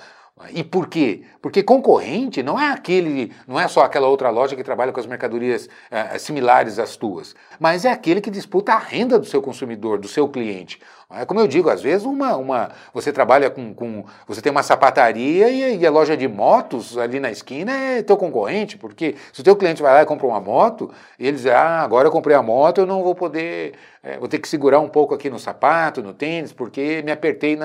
E 0.48 0.64
por 0.64 0.88
quê? 0.88 1.22
Porque 1.42 1.62
concorrente 1.62 2.42
não 2.42 2.58
é 2.58 2.72
aquele, 2.72 3.30
não 3.46 3.60
é 3.60 3.68
só 3.68 3.82
aquela 3.82 4.08
outra 4.08 4.30
loja 4.30 4.56
que 4.56 4.64
trabalha 4.64 4.90
com 4.90 4.98
as 4.98 5.06
mercadorias 5.06 5.68
eh, 5.90 6.16
similares 6.18 6.78
às 6.78 6.96
tuas, 6.96 7.34
mas 7.58 7.84
é 7.84 7.90
aquele 7.90 8.22
que 8.22 8.30
disputa 8.30 8.72
a 8.72 8.78
renda 8.78 9.18
do 9.18 9.26
seu 9.26 9.42
consumidor, 9.42 9.98
do 9.98 10.08
seu 10.08 10.26
cliente. 10.28 10.80
É 11.12 11.24
como 11.24 11.40
eu 11.40 11.48
digo, 11.48 11.68
às 11.68 11.82
vezes 11.82 12.06
uma, 12.06 12.36
uma, 12.36 12.70
você 12.94 13.12
trabalha 13.12 13.50
com, 13.50 13.74
com 13.74 14.04
Você 14.28 14.40
tem 14.40 14.52
uma 14.52 14.62
sapataria 14.62 15.48
e, 15.48 15.78
e, 15.78 15.86
a 15.86 15.90
loja 15.90 16.16
de 16.16 16.28
motos 16.28 16.96
ali 16.96 17.18
na 17.18 17.32
esquina 17.32 17.72
é 17.72 18.02
teu 18.02 18.16
concorrente, 18.16 18.78
porque 18.78 19.16
se 19.32 19.40
o 19.40 19.44
teu 19.44 19.56
cliente 19.56 19.82
vai 19.82 19.92
lá 19.92 20.02
e 20.02 20.06
compra 20.06 20.28
uma 20.28 20.40
moto, 20.40 20.88
ele 21.18 21.32
diz, 21.32 21.46
ah, 21.46 21.80
agora 21.80 22.06
eu 22.06 22.12
comprei 22.12 22.36
a 22.36 22.42
moto, 22.42 22.78
eu 22.78 22.86
não 22.86 23.02
vou 23.02 23.14
poder. 23.14 23.74
É, 24.02 24.18
vou 24.18 24.28
ter 24.28 24.38
que 24.38 24.48
segurar 24.48 24.80
um 24.80 24.88
pouco 24.88 25.14
aqui 25.14 25.28
no 25.28 25.38
sapato, 25.38 26.02
no 26.02 26.14
tênis, 26.14 26.52
porque 26.52 27.02
me 27.02 27.12
apertei 27.12 27.58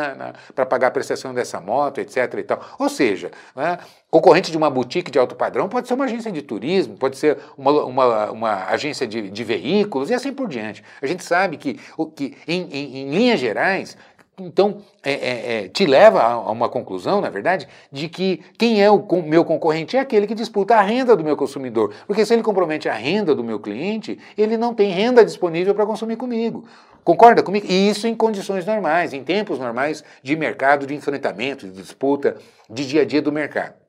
para 0.54 0.66
pagar 0.66 0.88
a 0.88 0.92
prestação 0.92 1.34
dessa 1.34 1.62
moto, 1.62 2.00
etc. 2.00 2.34
E 2.38 2.44
tal. 2.44 2.60
Ou 2.78 2.90
seja, 2.90 3.32
né, 3.56 3.78
concorrente 4.16 4.50
de 4.50 4.56
uma 4.56 4.70
boutique 4.70 5.12
de 5.12 5.20
alto 5.20 5.36
padrão 5.36 5.68
pode 5.68 5.90
ser 5.90 5.94
uma 5.94 6.06
agência 6.06 6.32
de 6.32 6.42
turismo, 6.42 6.96
pode 6.96 7.18
ser 7.18 7.38
uma, 7.58 7.84
uma, 7.84 8.32
uma 8.32 8.66
agência 8.68 9.06
de, 9.06 9.30
de 9.30 9.44
veículos 9.44 10.10
e 10.10 10.14
assim 10.14 10.32
por 10.32 10.48
diante. 10.48 10.82
A 11.02 11.06
gente 11.06 11.22
sabe 11.22 11.58
que, 11.58 11.78
que 12.16 12.34
em, 12.48 12.62
em, 12.72 12.98
em 13.00 13.10
linhas 13.10 13.42
gerais, 13.42 13.98
então, 14.40 14.78
é, 15.04 15.12
é, 15.12 15.66
é, 15.66 15.68
te 15.68 15.86
leva 15.86 16.22
a, 16.22 16.50
uma 16.50 16.70
conclusão, 16.70 17.20
na 17.20 17.30
verdade, 17.30 17.68
de 17.92 18.08
que 18.08 18.42
quem 18.58 18.82
é 18.82 18.90
o 18.90 19.06
meu 19.22 19.44
concorrente 19.44 19.98
é 19.98 20.00
aquele 20.00 20.28
que 20.28 20.34
disputa 20.34 20.78
a 20.78 20.82
renda 20.82 21.14
do 21.14 21.24
meu 21.24 21.36
consumidor. 21.36 21.94
Porque 22.08 22.26
se 22.26 22.34
ele 22.34 22.42
compromete 22.42 22.88
a 22.88 22.94
renda 22.94 23.36
do 23.36 23.44
meu 23.44 23.60
cliente, 23.60 24.18
ele 24.38 24.56
não 24.56 24.74
tem 24.74 24.92
renda 24.92 25.26
disponível 25.26 25.76
para 25.76 25.86
consumir 25.86 26.16
comigo. 26.16 26.64
Concorda 27.04 27.44
comigo? 27.44 27.68
E 27.70 27.90
isso 27.90 28.08
em 28.08 28.16
condições 28.16 28.66
normais, 28.66 29.12
em 29.12 29.26
tempos 29.26 29.60
normais 29.60 30.06
de 30.24 30.38
mercado, 30.38 30.88
de 30.88 30.96
enfrentamento, 30.96 31.68
de 31.68 31.74
disputa, 31.74 32.38
de 32.70 32.88
dia 32.88 33.02
a 33.02 33.06
dia 33.06 33.22
do 33.22 33.32
mercado. 33.32 33.85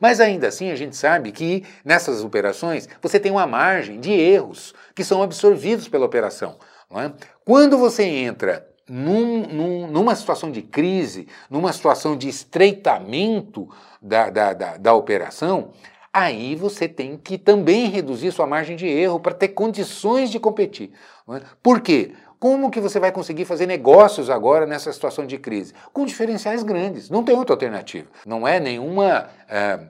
Mas 0.00 0.20
ainda 0.20 0.48
assim, 0.48 0.70
a 0.70 0.76
gente 0.76 0.96
sabe 0.96 1.32
que 1.32 1.64
nessas 1.84 2.22
operações 2.22 2.88
você 3.00 3.18
tem 3.18 3.32
uma 3.32 3.46
margem 3.46 4.00
de 4.00 4.12
erros 4.12 4.74
que 4.94 5.04
são 5.04 5.22
absorvidos 5.22 5.88
pela 5.88 6.06
operação. 6.06 6.56
É? 6.90 7.12
Quando 7.44 7.76
você 7.76 8.04
entra 8.04 8.66
num, 8.88 9.46
num, 9.46 9.86
numa 9.86 10.14
situação 10.14 10.50
de 10.50 10.62
crise, 10.62 11.28
numa 11.50 11.72
situação 11.72 12.16
de 12.16 12.28
estreitamento 12.28 13.68
da, 14.00 14.30
da, 14.30 14.52
da, 14.54 14.76
da 14.78 14.94
operação, 14.94 15.72
aí 16.12 16.54
você 16.54 16.88
tem 16.88 17.16
que 17.16 17.36
também 17.36 17.88
reduzir 17.88 18.32
sua 18.32 18.46
margem 18.46 18.76
de 18.76 18.86
erro 18.86 19.20
para 19.20 19.34
ter 19.34 19.48
condições 19.48 20.30
de 20.30 20.40
competir. 20.40 20.92
É? 21.30 21.42
Por 21.62 21.80
quê? 21.80 22.12
Como 22.38 22.70
que 22.70 22.80
você 22.80 23.00
vai 23.00 23.10
conseguir 23.10 23.44
fazer 23.44 23.66
negócios 23.66 24.30
agora 24.30 24.64
nessa 24.64 24.92
situação 24.92 25.26
de 25.26 25.38
crise? 25.38 25.74
Com 25.92 26.04
diferenciais 26.04 26.62
grandes. 26.62 27.10
Não 27.10 27.24
tem 27.24 27.36
outra 27.36 27.54
alternativa. 27.54 28.08
Não 28.24 28.46
é 28.46 28.60
nenhuma. 28.60 29.28
É, 29.48 29.80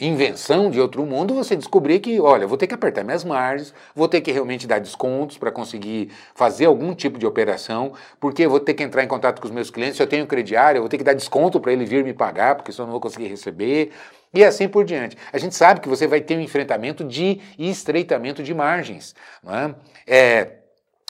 invenção 0.00 0.70
de 0.70 0.80
outro 0.80 1.04
mundo 1.04 1.34
você 1.34 1.54
descobrir 1.54 2.00
que, 2.00 2.18
olha, 2.18 2.46
vou 2.46 2.56
ter 2.56 2.66
que 2.66 2.74
apertar 2.74 3.04
minhas 3.04 3.24
margens, 3.24 3.72
vou 3.94 4.08
ter 4.08 4.20
que 4.20 4.32
realmente 4.32 4.66
dar 4.66 4.80
descontos 4.80 5.38
para 5.38 5.52
conseguir 5.52 6.10
fazer 6.34 6.64
algum 6.64 6.94
tipo 6.94 7.18
de 7.18 7.26
operação, 7.26 7.92
porque 8.18 8.46
vou 8.46 8.58
ter 8.58 8.74
que 8.74 8.82
entrar 8.82 9.04
em 9.04 9.06
contato 9.06 9.40
com 9.40 9.46
os 9.46 9.52
meus 9.52 9.70
clientes, 9.70 9.96
se 9.96 10.02
eu 10.02 10.06
tenho 10.06 10.26
crediário, 10.26 10.78
eu 10.78 10.82
vou 10.82 10.88
ter 10.88 10.98
que 10.98 11.04
dar 11.04 11.12
desconto 11.12 11.60
para 11.60 11.72
ele 11.72 11.84
vir 11.84 12.02
me 12.02 12.12
pagar, 12.12 12.56
porque 12.56 12.72
senão 12.72 12.84
eu 12.84 12.86
não 12.86 12.92
vou 12.92 13.00
conseguir 13.00 13.28
receber, 13.28 13.92
e 14.34 14.42
assim 14.42 14.66
por 14.66 14.84
diante. 14.84 15.16
A 15.32 15.38
gente 15.38 15.54
sabe 15.54 15.80
que 15.80 15.88
você 15.88 16.06
vai 16.06 16.20
ter 16.20 16.36
um 16.36 16.40
enfrentamento 16.40 17.04
de 17.04 17.40
estreitamento 17.58 18.42
de 18.42 18.54
margens. 18.54 19.14
Não 19.42 19.54
é? 19.54 19.74
é 20.06 20.61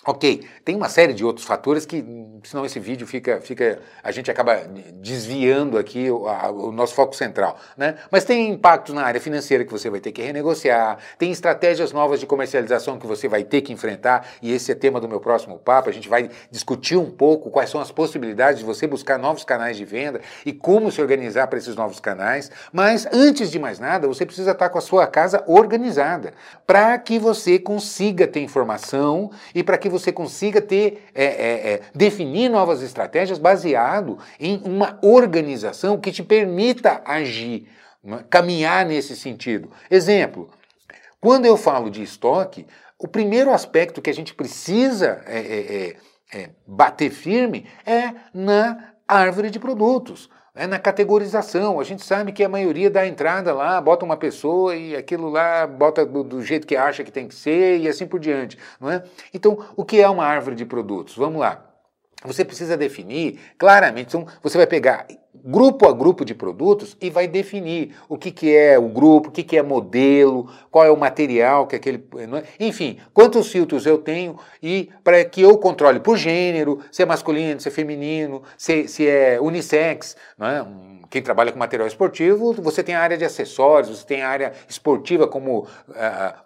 Ok, 0.05 0.45
tem 0.65 0.75
uma 0.75 0.89
série 0.89 1.13
de 1.13 1.25
outros 1.25 1.47
fatores 1.47 1.87
que, 1.87 2.05
senão 2.43 2.67
esse 2.67 2.81
vídeo 2.81 3.07
fica, 3.07 3.41
fica 3.41 3.79
a 4.03 4.11
gente 4.11 4.29
acaba 4.33 4.57
desviando 4.95 5.79
aqui 5.79 6.11
o, 6.11 6.27
a, 6.27 6.51
o, 6.51 6.73
nosso 6.73 6.93
foco 6.93 7.15
central, 7.15 7.57
né? 7.77 7.95
Mas 8.11 8.25
tem 8.25 8.51
impactos 8.51 8.93
na 8.97 9.05
área 9.05 9.21
financeira 9.21 9.65
que 9.65 9.71
você 9.71 9.89
vai 9.89 10.01
ter 10.01 10.11
que 10.11 10.21
renegociar, 10.21 10.99
tem 11.17 11.31
estratégias 11.31 11.93
novas 11.93 12.19
de 12.19 12.27
comercialização 12.27 12.99
que 12.99 13.07
você 13.07 13.29
vai 13.29 13.45
ter 13.45 13.61
que 13.61 13.73
enfrentar, 13.73 14.27
e 14.43 14.53
esse 14.53 14.73
é 14.73 14.75
tema 14.75 15.01
do 15.01 15.09
meu 15.09 15.21
próximo 15.21 15.57
papo, 15.57 15.89
a 15.89 15.93
gente 15.93 16.09
vai 16.09 16.29
discutir 16.51 16.97
um 16.97 17.09
pouco 17.09 17.49
quais 17.49 17.71
são 17.71 17.81
as 17.81 17.93
possibilidades 17.93 18.59
de 18.59 18.65
você 18.65 18.89
buscar 18.89 19.21
novos 19.21 19.45
canais 19.45 19.77
de 19.77 19.85
venda 19.85 20.21
e 20.45 20.53
como 20.53 20.91
se 20.91 21.01
organizar 21.01 21.47
para 21.47 21.61
esses 21.61 21.77
novos 21.77 22.01
canais, 22.01 22.51
mas 22.73 23.07
antes 23.13 23.53
de 23.53 23.59
mais 23.61 23.79
nada, 23.79 24.09
você 24.09 24.27
precisa 24.27 24.51
estar 24.51 24.69
com 24.69 24.79
a 24.79 24.83
sua 24.83 25.07
casa 25.07 25.45
organizada, 25.47 26.35
para 26.67 26.99
que 26.99 27.21
você 27.21 27.57
consiga 27.57 28.27
ter 28.27 28.41
informação 28.41 29.31
e 29.55 29.63
para 29.63 29.79
que 29.79 29.92
você 29.93 30.11
consiga 30.11 30.61
ter, 30.61 31.05
é, 31.15 31.25
é, 31.25 31.73
é, 31.73 31.81
definir 31.95 32.49
novas 32.49 32.83
estratégias 32.83 33.39
baseado 33.39 34.19
em 34.41 34.61
uma 34.65 34.99
organização 35.03 36.01
que 36.01 36.11
te 36.11 36.23
permita 36.23 37.03
agir, 37.05 37.69
né, 38.03 38.25
caminhar 38.29 38.85
nesse 38.85 39.15
sentido. 39.15 39.71
Exemplo, 39.91 40.51
quando 41.21 41.47
eu 41.47 41.57
falo 41.57 41.91
de 41.91 42.03
estoque, 42.03 42.67
o 42.99 43.07
primeiro 43.07 43.53
aspecto 43.53 44.03
que 44.03 44.11
a 44.11 44.15
gente 44.15 44.35
precisa 44.35 45.23
é, 45.27 45.39
é, 45.39 45.97
é, 46.35 46.51
bater 46.67 47.11
firme 47.11 47.67
é 47.85 48.13
na 48.33 48.95
árvore 49.07 49.51
de 49.51 49.61
produtos 49.61 50.31
é 50.55 50.67
na 50.67 50.79
categorização. 50.79 51.81
A 51.81 51.85
gente 51.85 52.05
sabe 52.05 52.33
que 52.33 52.45
a 52.45 52.49
maioria 52.49 52.91
dá 52.91 53.07
entrada 53.07 53.53
lá, 53.55 53.81
bota 53.81 54.05
uma 54.05 54.17
pessoa 54.17 54.77
e 54.77 54.95
aquilo 54.95 55.29
lá 55.29 55.67
bota 55.67 56.05
do, 56.05 56.23
do, 56.23 56.43
jeito 56.43 56.67
que 56.67 56.77
acha 56.77 57.03
que 57.03 57.11
tem 57.11 57.27
que 57.27 57.35
ser 57.35 57.79
e 57.79 57.89
assim 57.89 58.07
por 58.07 58.21
diante. 58.21 58.59
Não 58.81 58.91
é? 58.91 59.03
Então, 59.33 59.59
o 59.77 59.85
que 59.85 60.01
é 60.01 60.09
uma 60.09 60.25
árvore 60.25 60.57
de 60.57 60.65
produtos? 60.65 61.17
Vamos 61.17 61.41
lá. 61.41 61.65
Você 62.25 62.45
precisa 62.45 62.77
definir 62.77 63.41
claramente. 63.59 64.09
Então, 64.09 64.27
você 64.43 64.57
vai 64.57 64.67
pegar 64.67 65.07
grupo 65.35 65.89
a 65.89 65.93
grupo 65.93 66.25
de 66.25 66.35
produtos 66.35 66.97
e 67.01 67.11
vai 67.11 67.27
definir 67.27 67.95
o 68.09 68.17
que, 68.17 68.31
que 68.31 68.55
é 68.55 68.79
o 68.79 68.89
grupo, 68.89 69.29
o 69.29 69.33
que, 69.33 69.43
que 69.43 69.57
é 69.57 69.63
modelo, 69.63 70.49
qual 70.71 70.85
é 70.85 70.91
o 70.91 70.97
material 70.97 71.67
que 71.67 71.77
aquele. 71.77 72.05
É? 72.17 72.67
Enfim, 72.67 72.99
quantos 73.13 73.49
filtros 73.49 73.87
eu 73.87 73.99
tenho 73.99 74.39
e 74.63 74.91
para 75.03 75.25
que 75.25 75.43
eu 75.43 75.57
controle 75.59 76.01
por 76.01 76.17
gênero, 76.17 76.81
se 76.91 77.03
é 77.03 77.07
masculino, 77.07 77.61
se 77.61 77.69
é 77.69 77.71
feminino, 77.71 78.43
se, 78.57 78.87
se 78.87 79.09
é 79.09 79.41
unissex, 79.41 80.17
é? 80.41 80.93
quem 81.13 81.21
trabalha 81.21 81.53
com 81.53 81.59
material 81.59 81.87
esportivo, 81.87 82.55
você 82.55 82.83
tem 82.83 82.95
a 82.95 83.01
área 83.01 83.19
de 83.19 83.25
acessórios, 83.25 83.99
você 83.99 84.07
tem 84.07 84.23
a 84.23 84.29
área 84.31 84.53
esportiva 84.67 85.29
como 85.29 85.61
uh, 85.61 85.67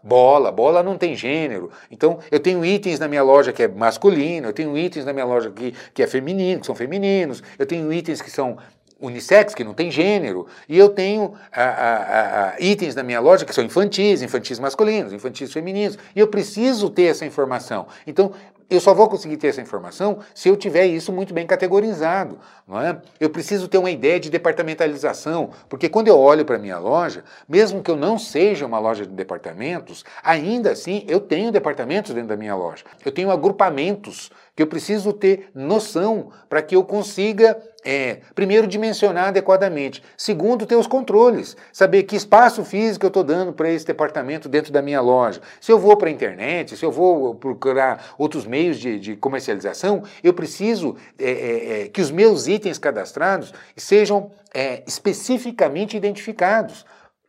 bola, 0.02 0.50
bola 0.50 0.82
não 0.82 0.98
tem 0.98 1.14
gênero. 1.14 1.70
Então, 1.88 2.18
eu 2.32 2.40
tenho 2.40 2.64
itens 2.64 2.98
na 2.98 3.06
minha 3.06 3.22
loja 3.22 3.52
que 3.52 3.62
é 3.62 3.68
masculino, 3.68 4.48
eu 4.48 4.52
tenho 4.52 4.76
itens 4.76 5.04
na 5.04 5.12
minha 5.12 5.24
loja 5.24 5.52
que, 5.52 5.72
que 5.94 6.02
é 6.02 6.06
feminino, 6.08 6.58
que 6.58 6.66
são 6.66 6.74
femininos, 6.74 7.44
eu 7.56 7.64
tenho 7.64 7.92
itens 7.92 8.20
que 8.20 8.28
são 8.28 8.58
unissex, 9.00 9.54
que 9.54 9.62
não 9.62 9.74
tem 9.74 9.90
gênero, 9.90 10.46
e 10.68 10.78
eu 10.78 10.88
tenho 10.88 11.34
a, 11.52 11.62
a, 11.62 12.48
a, 12.50 12.60
itens 12.60 12.94
na 12.94 13.02
minha 13.02 13.20
loja 13.20 13.44
que 13.44 13.54
são 13.54 13.62
infantis, 13.62 14.22
infantis 14.22 14.58
masculinos, 14.58 15.12
infantis 15.12 15.52
femininos, 15.52 15.98
e 16.14 16.20
eu 16.20 16.28
preciso 16.28 16.88
ter 16.88 17.04
essa 17.04 17.26
informação. 17.26 17.86
Então, 18.06 18.32
eu 18.68 18.80
só 18.80 18.92
vou 18.92 19.08
conseguir 19.08 19.36
ter 19.36 19.48
essa 19.48 19.60
informação 19.60 20.18
se 20.34 20.48
eu 20.48 20.56
tiver 20.56 20.86
isso 20.86 21.12
muito 21.12 21.32
bem 21.32 21.46
categorizado. 21.46 22.38
Não 22.66 22.80
é? 22.80 23.00
Eu 23.20 23.30
preciso 23.30 23.68
ter 23.68 23.78
uma 23.78 23.90
ideia 23.90 24.18
de 24.18 24.28
departamentalização, 24.28 25.50
porque 25.68 25.88
quando 25.88 26.08
eu 26.08 26.18
olho 26.18 26.44
para 26.44 26.56
a 26.56 26.58
minha 26.58 26.78
loja, 26.78 27.22
mesmo 27.48 27.80
que 27.80 27.90
eu 27.90 27.96
não 27.96 28.18
seja 28.18 28.66
uma 28.66 28.80
loja 28.80 29.06
de 29.06 29.12
departamentos, 29.12 30.04
ainda 30.22 30.72
assim 30.72 31.04
eu 31.06 31.20
tenho 31.20 31.52
departamentos 31.52 32.12
dentro 32.12 32.30
da 32.30 32.36
minha 32.36 32.56
loja. 32.56 32.84
Eu 33.04 33.12
tenho 33.12 33.30
agrupamentos 33.30 34.32
que 34.56 34.62
eu 34.62 34.66
preciso 34.66 35.12
ter 35.12 35.50
noção 35.54 36.30
para 36.48 36.62
que 36.62 36.74
eu 36.74 36.82
consiga, 36.82 37.62
é, 37.84 38.20
primeiro, 38.34 38.66
dimensionar 38.66 39.28
adequadamente, 39.28 40.02
segundo, 40.16 40.64
ter 40.64 40.76
os 40.76 40.86
controles, 40.86 41.54
saber 41.70 42.04
que 42.04 42.16
espaço 42.16 42.64
físico 42.64 43.04
eu 43.04 43.08
estou 43.08 43.22
dando 43.22 43.52
para 43.52 43.70
esse 43.70 43.84
departamento 43.84 44.48
dentro 44.48 44.72
da 44.72 44.80
minha 44.80 45.02
loja. 45.02 45.42
Se 45.60 45.70
eu 45.70 45.78
vou 45.78 45.94
para 45.96 46.08
a 46.08 46.12
internet, 46.12 46.74
se 46.74 46.84
eu 46.84 46.90
vou 46.90 47.34
procurar 47.34 48.14
outros 48.16 48.46
meios 48.46 48.78
de, 48.78 48.98
de 48.98 49.14
comercialização, 49.14 50.02
eu 50.24 50.32
preciso 50.32 50.96
é, 51.18 51.30
é, 51.30 51.82
é 51.82 51.88
que 51.88 52.00
os 52.00 52.10
meus 52.10 52.48
itens 52.48 52.78
cadastrados 52.78 53.52
sejam 53.76 54.30
é, 54.54 54.82
especificamente 54.86 55.98
identificados. 55.98 56.86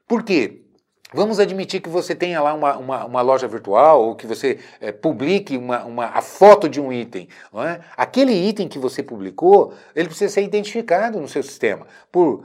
Por 0.07 0.24
quê? 0.24 0.62
Vamos 1.13 1.39
admitir 1.39 1.79
que 1.79 1.87
você 1.87 2.13
tenha 2.13 2.41
lá 2.41 2.53
uma, 2.53 2.77
uma, 2.77 3.05
uma 3.05 3.21
loja 3.21 3.47
virtual 3.47 4.03
ou 4.03 4.15
que 4.15 4.27
você 4.27 4.59
é, 4.81 4.91
publique 4.91 5.55
uma, 5.55 5.85
uma, 5.85 6.05
a 6.07 6.21
foto 6.21 6.67
de 6.67 6.81
um 6.81 6.91
item. 6.91 7.29
É? 7.65 7.79
Aquele 7.95 8.33
item 8.33 8.67
que 8.67 8.77
você 8.77 9.01
publicou, 9.01 9.73
ele 9.95 10.09
precisa 10.09 10.33
ser 10.33 10.43
identificado 10.43 11.19
no 11.19 11.27
seu 11.27 11.41
sistema 11.41 11.87
por 12.11 12.43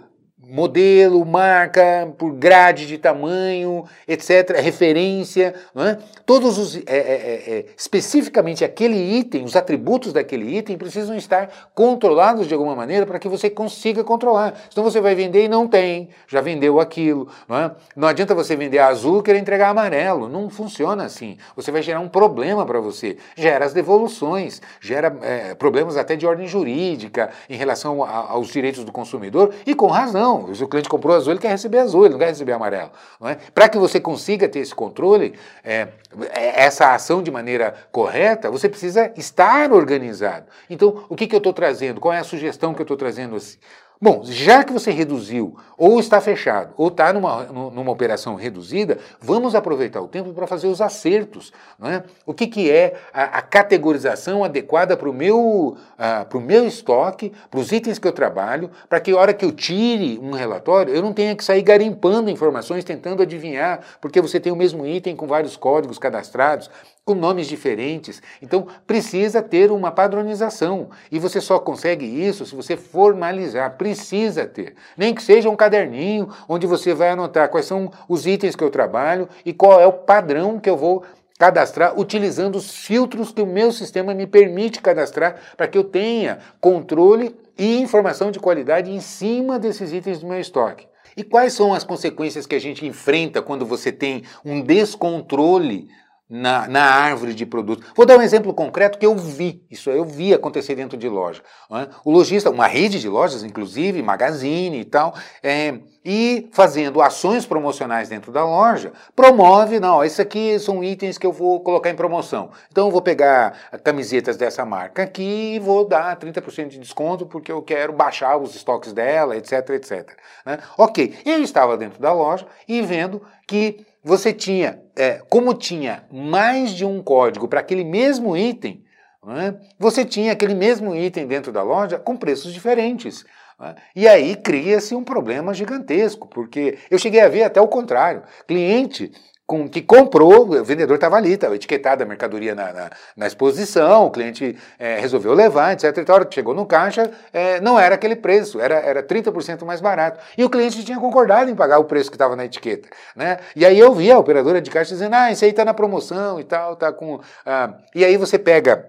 modelo, 0.49 1.25
marca, 1.25 2.13
por 2.19 2.33
grade 2.33 2.87
de 2.87 2.99
tamanho, 2.99 3.85
etc., 4.09 4.61
referência, 4.61 5.55
é? 5.77 5.99
todos 6.27 6.59
os 6.59 6.77
é, 6.77 6.81
é, 6.87 6.91
é, 6.91 7.55
é, 7.55 7.65
especificamente 7.77 8.65
aquele 8.65 8.97
item, 8.97 9.45
os 9.45 9.55
atributos 9.55 10.13
daquele 10.13 10.59
item 10.59 10.77
precisam 10.77 11.17
estar 11.17 11.71
controlados 11.75 12.49
de 12.49 12.55
alguma 12.55 12.75
maneira 12.75 13.07
para 13.07 13.19
que 13.19 13.29
você 13.29 13.49
consiga 13.49 14.03
controlar. 14.03 14.55
Senão 14.69 14.85
você 14.85 15.01
vai 15.01 15.15
vender 15.15 15.45
e 15.45 15.49
não 15.49 15.69
tem, 15.69 16.09
já 16.27 16.41
vendeu 16.41 16.81
aquilo. 16.81 17.29
Não, 17.49 17.57
é? 17.57 17.71
não 17.95 18.09
adianta 18.09 18.35
você 18.35 18.57
vender 18.57 18.79
azul 18.79 19.21
e 19.21 19.23
querer 19.23 19.39
entregar 19.39 19.71
amarelo, 19.71 20.29
não 20.29 20.51
funciona 20.51 21.05
assim. 21.05 21.39
Você 21.55 21.71
vai 21.71 21.83
gerar 21.83 22.01
um 22.01 22.09
problema 22.09 22.67
para 22.67 22.81
você, 22.81 23.17
gera 23.37 23.65
as 23.65 23.73
devoluções, 23.73 24.61
gera 24.81 25.11
problemas 25.59 25.97
até 25.97 26.17
de 26.17 26.27
ordem 26.27 26.49
jurídica 26.49 27.31
em 27.49 27.57
relação 27.57 28.03
a, 28.03 28.33
aos 28.33 28.49
direitos 28.49 28.85
do 28.85 28.91
consumidor 28.91 29.55
e 29.65 29.75
com 29.75 29.87
razão 29.87 30.32
Não, 30.33 30.55
se 30.55 30.65
o 30.65 30.69
cliente 30.69 30.89
comprou 30.89 31.15
azul, 31.15 31.33
ele 31.33 31.41
quer 31.41 31.51
receber 31.51 31.79
azul, 31.79 32.05
ele 32.05 32.13
não 32.13 32.19
quer 32.19 32.29
receber 32.29 32.53
amarelo. 32.53 32.91
É? 33.25 33.35
Para 33.55 33.69
que 33.69 33.77
você 33.77 34.01
consiga 34.01 34.49
ter 34.49 34.61
esse 34.61 34.75
controle, 34.75 35.35
é, 35.63 35.89
é, 36.31 36.63
essa 36.65 36.95
ação 36.95 37.23
de 37.23 37.31
maneira 37.31 37.75
correta, 37.91 38.51
você 38.51 38.69
precisa 38.69 39.13
estar 39.17 39.73
organizado. 39.73 40.47
Então, 40.71 41.05
o 41.09 41.15
que, 41.15 41.27
que 41.27 41.35
eu 41.35 41.39
estou 41.39 41.53
trazendo? 41.53 42.01
Qual 42.01 42.15
é 42.15 42.19
a 42.19 42.25
sugestão 42.25 42.73
que 42.73 42.81
eu 42.81 42.85
estou 42.85 42.97
trazendo 42.97 43.37
assim? 43.37 43.59
Bom, 44.03 44.23
já 44.25 44.65
que 44.65 44.73
você 44.73 44.91
reduziu, 44.91 45.57
ou 45.79 46.01
está 46.01 46.21
fechado, 46.21 46.75
ou 46.77 46.89
está 46.89 47.13
numa, 47.13 47.45
numa 47.45 47.93
operação 47.93 48.35
reduzida, 48.35 48.99
vamos 49.21 49.55
aproveitar 49.55 50.01
o 50.01 50.09
tempo 50.09 50.33
para 50.33 50.45
fazer 50.45 50.67
os 50.67 50.81
acertos. 50.81 51.53
Não 51.79 51.89
é? 51.89 52.03
O 52.27 52.35
que, 52.35 52.49
que 52.49 52.69
é 52.69 52.95
a, 53.15 53.39
a 53.39 53.43
categorização 53.43 54.43
adequada 54.43 54.97
para 54.97 55.09
o 55.09 55.13
meu, 55.13 55.77
uh, 55.79 56.41
meu 56.41 56.67
estoque, 56.67 57.33
para 57.49 57.61
os 57.61 57.71
itens 57.71 58.01
que 58.01 58.09
eu 58.09 58.13
trabalho, 58.13 58.73
para 58.89 58.99
que 58.99 59.13
a 59.13 59.17
hora 59.17 59.33
que 59.33 59.45
eu 59.45 59.53
tire 59.53 60.19
um 60.21 60.33
relatório, 60.33 60.93
eu 60.93 61.01
não 61.01 61.13
tenha 61.13 61.37
que 61.37 61.45
sair 61.45 61.63
garimpando 61.63 62.29
informações, 62.29 62.83
tentando 62.83 63.23
adivinhar, 63.23 63.83
porque 64.01 64.21
você 64.21 64.41
tem 64.41 64.53
o 64.53 64.57
mesmo 64.57 64.85
item 64.85 65.15
com 65.15 65.29
vários 65.29 65.57
códigos 65.57 65.97
cadastrados 65.97 66.69
com 67.05 67.15
nomes 67.15 67.49
diferentes. 67.49 68.23
Então, 68.41 68.67
precisa 68.87 69.43
ter 69.43 69.73
uma 69.73 69.91
padronização. 69.91 70.91
E 71.11 71.19
você 71.19 71.41
só 71.41 71.59
consegue 71.59 72.07
isso 72.07 72.47
se 72.47 72.55
você 72.55 72.77
formalizar. 72.77 73.77
Precisa 73.77 74.47
ter. 74.47 74.75
Nem 74.97 75.13
que 75.13 75.23
seja 75.23 75.51
um 75.51 75.57
caderninho 75.57 76.29
onde 76.49 76.67
você 76.67 76.95
vai 76.95 77.11
anotar 77.11 77.49
quais 77.49 77.67
são 77.67 77.91
os 78.09 78.27
itens 78.27 78.55
que 78.55 78.63
eu 78.63 78.71
trabalho 78.71 79.29
e 79.45 79.53
qual 79.53 79.81
é 79.81 79.87
o 79.87 79.93
padrão 79.93 80.61
que 80.61 80.71
eu 80.71 80.77
vou 80.77 81.03
cadastrar 81.37 81.99
utilizando 81.99 82.55
os 82.55 82.71
filtros 82.71 83.33
que 83.33 83.43
o 83.43 83.47
meu 83.47 83.73
sistema 83.73 84.15
me 84.15 84.29
permite 84.29 84.81
cadastrar 84.81 85.41
para 85.57 85.67
que 85.67 85.77
eu 85.77 85.83
tenha 85.83 86.39
controle 86.61 87.35
e 87.59 87.81
informação 87.81 88.31
de 88.31 88.39
qualidade 88.39 88.93
em 88.93 89.01
cima 89.01 89.59
desses 89.59 89.93
itens 89.93 90.21
do 90.21 90.29
meu 90.29 90.39
estoque. 90.39 90.87
E 91.17 91.25
quais 91.25 91.53
são 91.53 91.75
as 91.75 91.83
consequências 91.83 92.47
que 92.47 92.55
a 92.55 92.61
gente 92.61 92.87
enfrenta 92.87 93.43
quando 93.43 93.67
você 93.67 93.91
tem 93.91 94.23
um 94.45 94.61
descontrole 94.61 95.89
na, 96.33 96.67
na 96.67 96.83
árvore 96.83 97.35
de 97.35 97.45
produtos. 97.45 97.87
Vou 97.95 98.07
dar 98.07 98.17
um 98.17 98.23
exemplo 98.23 98.55
concreto 98.55 98.99
que 98.99 99.05
eu 99.05 99.15
vi, 99.15 99.63
isso 99.71 99.91
eu 99.91 100.03
vi 100.03 100.33
acontecer 100.33 100.75
dentro 100.75 100.97
de 100.97 101.07
loja. 101.07 101.43
É? 101.71 101.89
O 102.03 102.11
lojista, 102.11 102.49
uma 102.49 102.67
rede 102.67 102.99
de 102.99 103.07
lojas, 103.07 103.45
inclusive, 103.45 104.03
magazine 104.03 104.81
e 104.81 104.85
tal, 104.87 105.15
é, 105.43 105.75
e 106.03 106.49
fazendo 106.51 107.03
ações 107.03 107.45
promocionais 107.45 108.09
dentro 108.09 108.33
da 108.33 108.47
loja, 108.47 108.93
promove, 109.15 109.79
não, 109.79 110.03
esses 110.03 110.19
aqui 110.19 110.59
são 110.59 110.83
itens 110.83 111.19
que 111.19 111.27
eu 111.27 111.33
vou 111.33 111.61
colocar 111.61 111.91
em 111.91 111.95
promoção. 111.95 112.51
Então 112.71 112.87
eu 112.87 112.91
vou 112.91 113.03
pegar 113.03 113.53
camisetas 113.85 114.39
dessa 114.39 114.65
marca 114.65 115.03
aqui 115.03 115.57
e 115.57 115.59
vou 115.59 115.87
dar 115.87 116.17
30% 116.19 116.69
de 116.69 116.79
desconto 116.79 117.27
porque 117.27 117.53
eu 117.53 117.61
quero 117.61 117.93
baixar 117.93 118.39
os 118.39 118.55
estoques 118.55 118.95
dela, 118.95 119.37
etc, 119.37 119.69
etc. 119.71 120.17
Né? 120.47 120.59
Ok, 120.79 121.15
eu 121.27 121.43
estava 121.43 121.77
dentro 121.77 122.01
da 122.01 122.11
loja 122.11 122.47
e 122.67 122.81
vendo 122.81 123.23
que 123.47 123.85
você 124.03 124.33
tinha, 124.33 124.83
é, 124.97 125.21
como 125.29 125.55
tinha 125.55 126.05
mais 126.11 126.73
de 126.73 126.85
um 126.85 127.03
código 127.03 127.47
para 127.47 127.61
aquele 127.61 127.85
mesmo 127.85 128.37
item, 128.37 128.85
é? 129.29 129.55
você 129.79 130.05
tinha 130.05 130.33
aquele 130.33 130.55
mesmo 130.55 130.95
item 130.95 131.27
dentro 131.27 131.53
da 131.53 131.63
loja 131.63 131.99
com 131.99 132.17
preços 132.17 132.53
diferentes. 132.53 133.25
É? 133.61 133.75
E 133.95 134.09
aí 134.09 134.35
cria-se 134.35 134.95
um 134.95 135.05
problema 135.05 135.55
gigantesco, 135.55 136.27
porque 136.29 136.79
eu 136.91 136.99
cheguei 136.99 137.21
a 137.21 137.29
ver 137.29 137.45
até 137.45 137.61
o 137.61 137.69
contrário. 137.69 138.25
Cliente 138.49 139.13
com, 139.53 139.69
que 139.69 139.83
comprou, 139.83 140.49
o 140.49 140.65
vendedor 140.65 140.95
estava 140.95 141.17
ali, 141.17 141.35
estava 141.35 141.55
etiquetada 141.55 142.05
a 142.05 142.07
mercadoria 142.07 142.55
na, 142.55 142.73
na, 142.73 142.91
na, 143.15 143.27
exposição, 143.27 144.07
o 144.07 144.11
cliente 144.11 144.57
é, 144.79 144.99
resolveu 144.99 145.35
levar, 145.35 145.75
etc. 145.75 145.99
E 145.99 146.35
chegou 146.35 146.55
no 146.55 146.65
caixa, 146.65 147.11
é, 147.35 147.61
não 147.61 147.79
era 147.79 147.97
aquele 147.97 148.17
preço, 148.17 148.59
era, 148.59 148.77
era 148.77 149.03
30% 149.03 149.63
mais 149.67 149.83
barato. 149.83 150.19
E 150.39 150.43
o 150.43 150.49
cliente 150.49 150.83
tinha 150.83 150.99
concordado 150.99 151.51
em 151.51 151.55
pagar 151.55 151.79
o 151.79 151.85
preço 151.85 152.11
que 152.11 152.15
estava 152.15 152.35
na 152.35 152.47
etiqueta. 152.47 152.89
Né? 153.15 153.41
E 153.55 153.67
aí 153.67 153.79
eu 153.79 153.93
vi 153.93 154.11
a 154.11 154.19
operadora 154.19 154.59
de 154.59 154.71
caixa 154.71 154.95
dizendo, 154.95 155.15
ah, 155.15 155.31
isso 155.31 155.45
aí 155.45 155.51
está 155.51 155.67
na 155.67 155.75
promoção 155.75 156.41
e 156.41 156.45
tal, 156.45 156.75
tá 156.75 156.91
com. 156.91 157.21
Ah. 157.45 157.75
E 157.95 158.07
aí 158.07 158.17
você 158.17 158.39
pega 158.39 158.89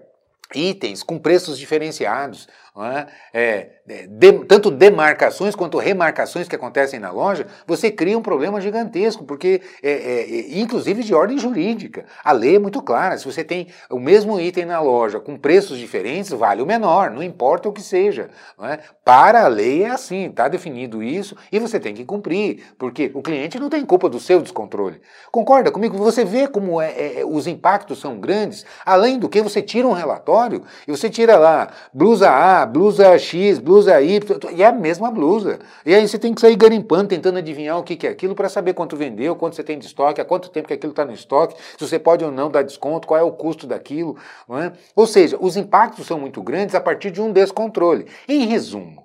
itens 0.54 1.02
com 1.02 1.18
preços 1.18 1.58
diferenciados. 1.58 2.48
É? 2.76 3.06
É, 3.32 3.70
de, 4.08 4.32
tanto 4.46 4.68
demarcações 4.68 5.54
quanto 5.54 5.78
remarcações 5.78 6.48
que 6.48 6.56
acontecem 6.56 6.98
na 6.98 7.12
loja, 7.12 7.46
você 7.64 7.88
cria 7.88 8.18
um 8.18 8.22
problema 8.22 8.60
gigantesco, 8.60 9.22
porque, 9.22 9.62
é, 9.80 9.92
é, 9.92 10.20
é, 10.22 10.58
inclusive 10.58 11.04
de 11.04 11.14
ordem 11.14 11.38
jurídica. 11.38 12.04
A 12.24 12.32
lei 12.32 12.56
é 12.56 12.58
muito 12.58 12.82
clara: 12.82 13.16
se 13.16 13.24
você 13.24 13.44
tem 13.44 13.68
o 13.88 14.00
mesmo 14.00 14.40
item 14.40 14.64
na 14.64 14.80
loja 14.80 15.20
com 15.20 15.36
preços 15.36 15.78
diferentes, 15.78 16.32
vale 16.32 16.62
o 16.62 16.66
menor, 16.66 17.12
não 17.12 17.22
importa 17.22 17.68
o 17.68 17.72
que 17.72 17.80
seja. 17.80 18.28
É? 18.62 18.80
Para 19.04 19.44
a 19.44 19.48
lei 19.48 19.84
é 19.84 19.90
assim, 19.90 20.26
está 20.26 20.48
definido 20.48 21.00
isso 21.00 21.36
e 21.52 21.60
você 21.60 21.78
tem 21.78 21.94
que 21.94 22.04
cumprir, 22.04 22.74
porque 22.76 23.12
o 23.14 23.22
cliente 23.22 23.60
não 23.60 23.70
tem 23.70 23.86
culpa 23.86 24.08
do 24.08 24.18
seu 24.18 24.40
descontrole. 24.42 25.00
Concorda 25.30 25.70
comigo? 25.70 25.96
Você 25.98 26.24
vê 26.24 26.48
como 26.48 26.80
é, 26.80 27.22
os 27.24 27.46
impactos 27.46 28.00
são 28.00 28.18
grandes, 28.18 28.66
além 28.84 29.16
do 29.16 29.28
que 29.28 29.40
você 29.40 29.62
tira 29.62 29.86
um 29.86 29.92
relatório 29.92 30.64
e 30.88 30.90
você 30.90 31.08
tira 31.08 31.36
lá 31.36 31.68
blusa 31.92 32.28
A, 32.28 32.63
blusa 32.66 33.18
X, 33.18 33.58
blusa 33.58 34.00
Y, 34.00 34.38
e 34.54 34.62
é 34.62 34.66
a 34.66 34.72
mesma 34.72 35.10
blusa. 35.10 35.58
E 35.84 35.94
aí 35.94 36.06
você 36.06 36.18
tem 36.18 36.34
que 36.34 36.40
sair 36.40 36.56
garimpando, 36.56 37.08
tentando 37.08 37.38
adivinhar 37.38 37.78
o 37.78 37.82
que 37.82 38.06
é 38.06 38.10
aquilo 38.10 38.34
para 38.34 38.48
saber 38.48 38.74
quanto 38.74 38.96
vendeu, 38.96 39.36
quanto 39.36 39.56
você 39.56 39.62
tem 39.62 39.78
de 39.78 39.86
estoque, 39.86 40.20
há 40.20 40.24
quanto 40.24 40.50
tempo 40.50 40.68
que 40.68 40.74
aquilo 40.74 40.92
está 40.92 41.04
no 41.04 41.12
estoque, 41.12 41.56
se 41.78 41.86
você 41.86 41.98
pode 41.98 42.24
ou 42.24 42.30
não 42.30 42.50
dar 42.50 42.62
desconto, 42.62 43.06
qual 43.06 43.18
é 43.18 43.22
o 43.22 43.32
custo 43.32 43.66
daquilo. 43.66 44.16
É? 44.50 44.72
Ou 44.94 45.06
seja, 45.06 45.36
os 45.40 45.56
impactos 45.56 46.06
são 46.06 46.18
muito 46.18 46.42
grandes 46.42 46.74
a 46.74 46.80
partir 46.80 47.10
de 47.10 47.20
um 47.20 47.32
descontrole. 47.32 48.06
Em 48.28 48.46
resumo, 48.46 49.03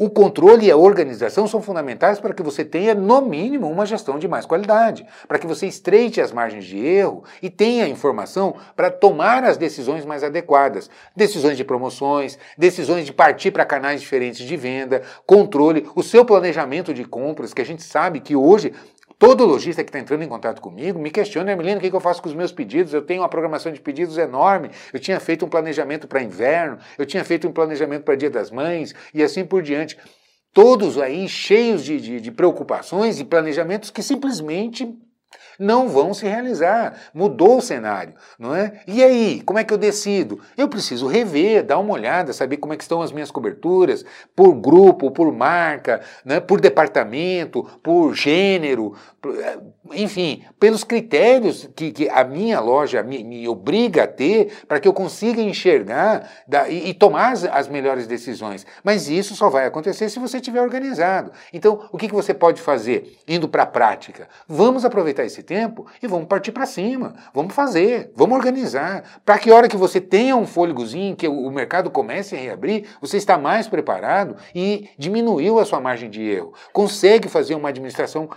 o 0.00 0.08
controle 0.08 0.64
e 0.64 0.70
a 0.70 0.76
organização 0.78 1.46
são 1.46 1.60
fundamentais 1.60 2.18
para 2.18 2.32
que 2.32 2.42
você 2.42 2.64
tenha, 2.64 2.94
no 2.94 3.20
mínimo, 3.20 3.70
uma 3.70 3.84
gestão 3.84 4.18
de 4.18 4.26
mais 4.26 4.46
qualidade, 4.46 5.06
para 5.28 5.38
que 5.38 5.46
você 5.46 5.66
estreite 5.66 6.22
as 6.22 6.32
margens 6.32 6.64
de 6.64 6.78
erro 6.78 7.22
e 7.42 7.50
tenha 7.50 7.86
informação 7.86 8.54
para 8.74 8.90
tomar 8.90 9.44
as 9.44 9.58
decisões 9.58 10.06
mais 10.06 10.24
adequadas. 10.24 10.88
Decisões 11.14 11.58
de 11.58 11.64
promoções, 11.64 12.38
decisões 12.56 13.04
de 13.04 13.12
partir 13.12 13.50
para 13.50 13.66
canais 13.66 14.00
diferentes 14.00 14.46
de 14.46 14.56
venda, 14.56 15.02
controle, 15.26 15.86
o 15.94 16.02
seu 16.02 16.24
planejamento 16.24 16.94
de 16.94 17.04
compras, 17.04 17.52
que 17.52 17.60
a 17.60 17.66
gente 17.66 17.82
sabe 17.82 18.20
que 18.20 18.34
hoje 18.34 18.72
Todo 19.20 19.44
lojista 19.44 19.84
que 19.84 19.90
está 19.90 19.98
entrando 19.98 20.22
em 20.22 20.28
contato 20.28 20.62
comigo 20.62 20.98
me 20.98 21.10
questiona, 21.10 21.52
Emilino, 21.52 21.76
o 21.76 21.80
que, 21.82 21.94
eu 21.94 22.00
faço 22.00 22.22
com 22.22 22.28
os 22.30 22.34
meus 22.34 22.52
pedidos? 22.52 22.94
Eu 22.94 23.02
tenho 23.02 23.20
uma 23.20 23.28
programação 23.28 23.70
de 23.70 23.78
pedidos 23.78 24.16
enorme, 24.16 24.70
eu 24.94 24.98
tinha 24.98 25.20
feito 25.20 25.44
um 25.44 25.48
planejamento 25.48 26.08
para 26.08 26.22
inverno, 26.22 26.78
eu 26.96 27.04
tinha 27.04 27.22
feito 27.22 27.46
um 27.46 27.52
planejamento 27.52 28.02
para 28.02 28.16
Dia 28.16 28.30
das 28.30 28.50
Mães 28.50 28.94
e 29.12 29.22
assim 29.22 29.44
por 29.44 29.62
diante. 29.62 29.98
Todos 30.54 30.96
aí 30.96 31.28
cheios 31.28 31.84
de, 31.84 32.00
de, 32.00 32.18
de 32.18 32.32
preocupações 32.32 33.20
e 33.20 33.24
planejamentos 33.26 33.90
que 33.90 34.02
simplesmente 34.02 34.90
não 35.58 35.88
vão 35.88 36.14
se 36.14 36.26
realizar. 36.26 36.94
Mudou 37.12 37.58
o 37.58 37.62
cenário, 37.62 38.14
não 38.38 38.54
é? 38.54 38.80
E 38.86 39.04
aí, 39.04 39.42
como 39.42 39.58
é 39.58 39.64
que 39.64 39.72
eu 39.72 39.78
decido? 39.78 40.40
Eu 40.56 40.68
preciso 40.68 41.06
rever, 41.06 41.64
dar 41.64 41.78
uma 41.78 41.92
olhada, 41.92 42.32
saber 42.32 42.56
como 42.56 42.72
é 42.72 42.76
que 42.76 42.82
estão 42.82 43.02
as 43.02 43.12
minhas 43.12 43.30
coberturas, 43.30 44.04
por 44.34 44.54
grupo, 44.54 45.10
por 45.10 45.30
marca, 45.32 46.00
né? 46.24 46.40
por 46.40 46.60
departamento, 46.60 47.62
por 47.82 48.14
gênero, 48.14 48.94
eh, 49.24 49.58
enfim, 49.92 50.44
pelos 50.58 50.84
critérios 50.84 51.68
que, 51.76 51.92
que 51.92 52.08
a 52.08 52.24
minha 52.24 52.60
loja 52.60 53.02
me, 53.02 53.22
me, 53.22 53.46
obriga 53.48 54.04
a 54.04 54.06
ter 54.06 54.64
para 54.66 54.80
que 54.80 54.88
eu 54.88 54.92
consiga 54.92 55.42
enxergar 55.42 56.28
da, 56.46 56.68
e, 56.68 56.90
e, 56.90 56.94
tomar 56.94 57.32
as, 57.32 57.44
as, 57.44 57.68
melhores 57.68 58.06
decisões. 58.06 58.66
Mas 58.82 59.08
isso 59.08 59.34
só 59.34 59.50
vai 59.50 59.66
acontecer 59.66 60.08
se 60.08 60.18
você 60.18 60.38
estiver 60.38 60.62
organizado. 60.62 61.32
Então, 61.52 61.88
o 61.92 61.98
que, 61.98 62.08
que 62.08 62.14
você 62.14 62.32
pode 62.32 62.62
fazer 62.62 63.18
indo 63.26 63.48
para 63.48 63.64
a 63.64 63.66
prática? 63.66 64.28
Vamos 64.48 64.84
aproveitar 64.84 65.19
esse 65.24 65.42
tempo 65.42 65.86
e 66.02 66.06
vamos 66.06 66.26
partir 66.26 66.52
para 66.52 66.66
cima. 66.66 67.14
Vamos 67.34 67.54
fazer, 67.54 68.12
vamos 68.14 68.36
organizar. 68.36 69.20
Para 69.24 69.38
que 69.38 69.50
hora 69.50 69.68
que 69.68 69.76
você 69.76 70.00
tenha 70.00 70.36
um 70.36 70.46
fôlegozinho, 70.46 71.16
que 71.16 71.28
o 71.28 71.50
mercado 71.50 71.90
comece 71.90 72.34
a 72.34 72.38
reabrir, 72.38 72.86
você 73.00 73.16
está 73.16 73.38
mais 73.38 73.68
preparado 73.68 74.36
e 74.54 74.88
diminuiu 74.98 75.58
a 75.58 75.64
sua 75.64 75.80
margem 75.80 76.10
de 76.10 76.22
erro. 76.22 76.52
Consegue 76.72 77.28
fazer 77.28 77.54
uma 77.54 77.68
administração 77.68 78.28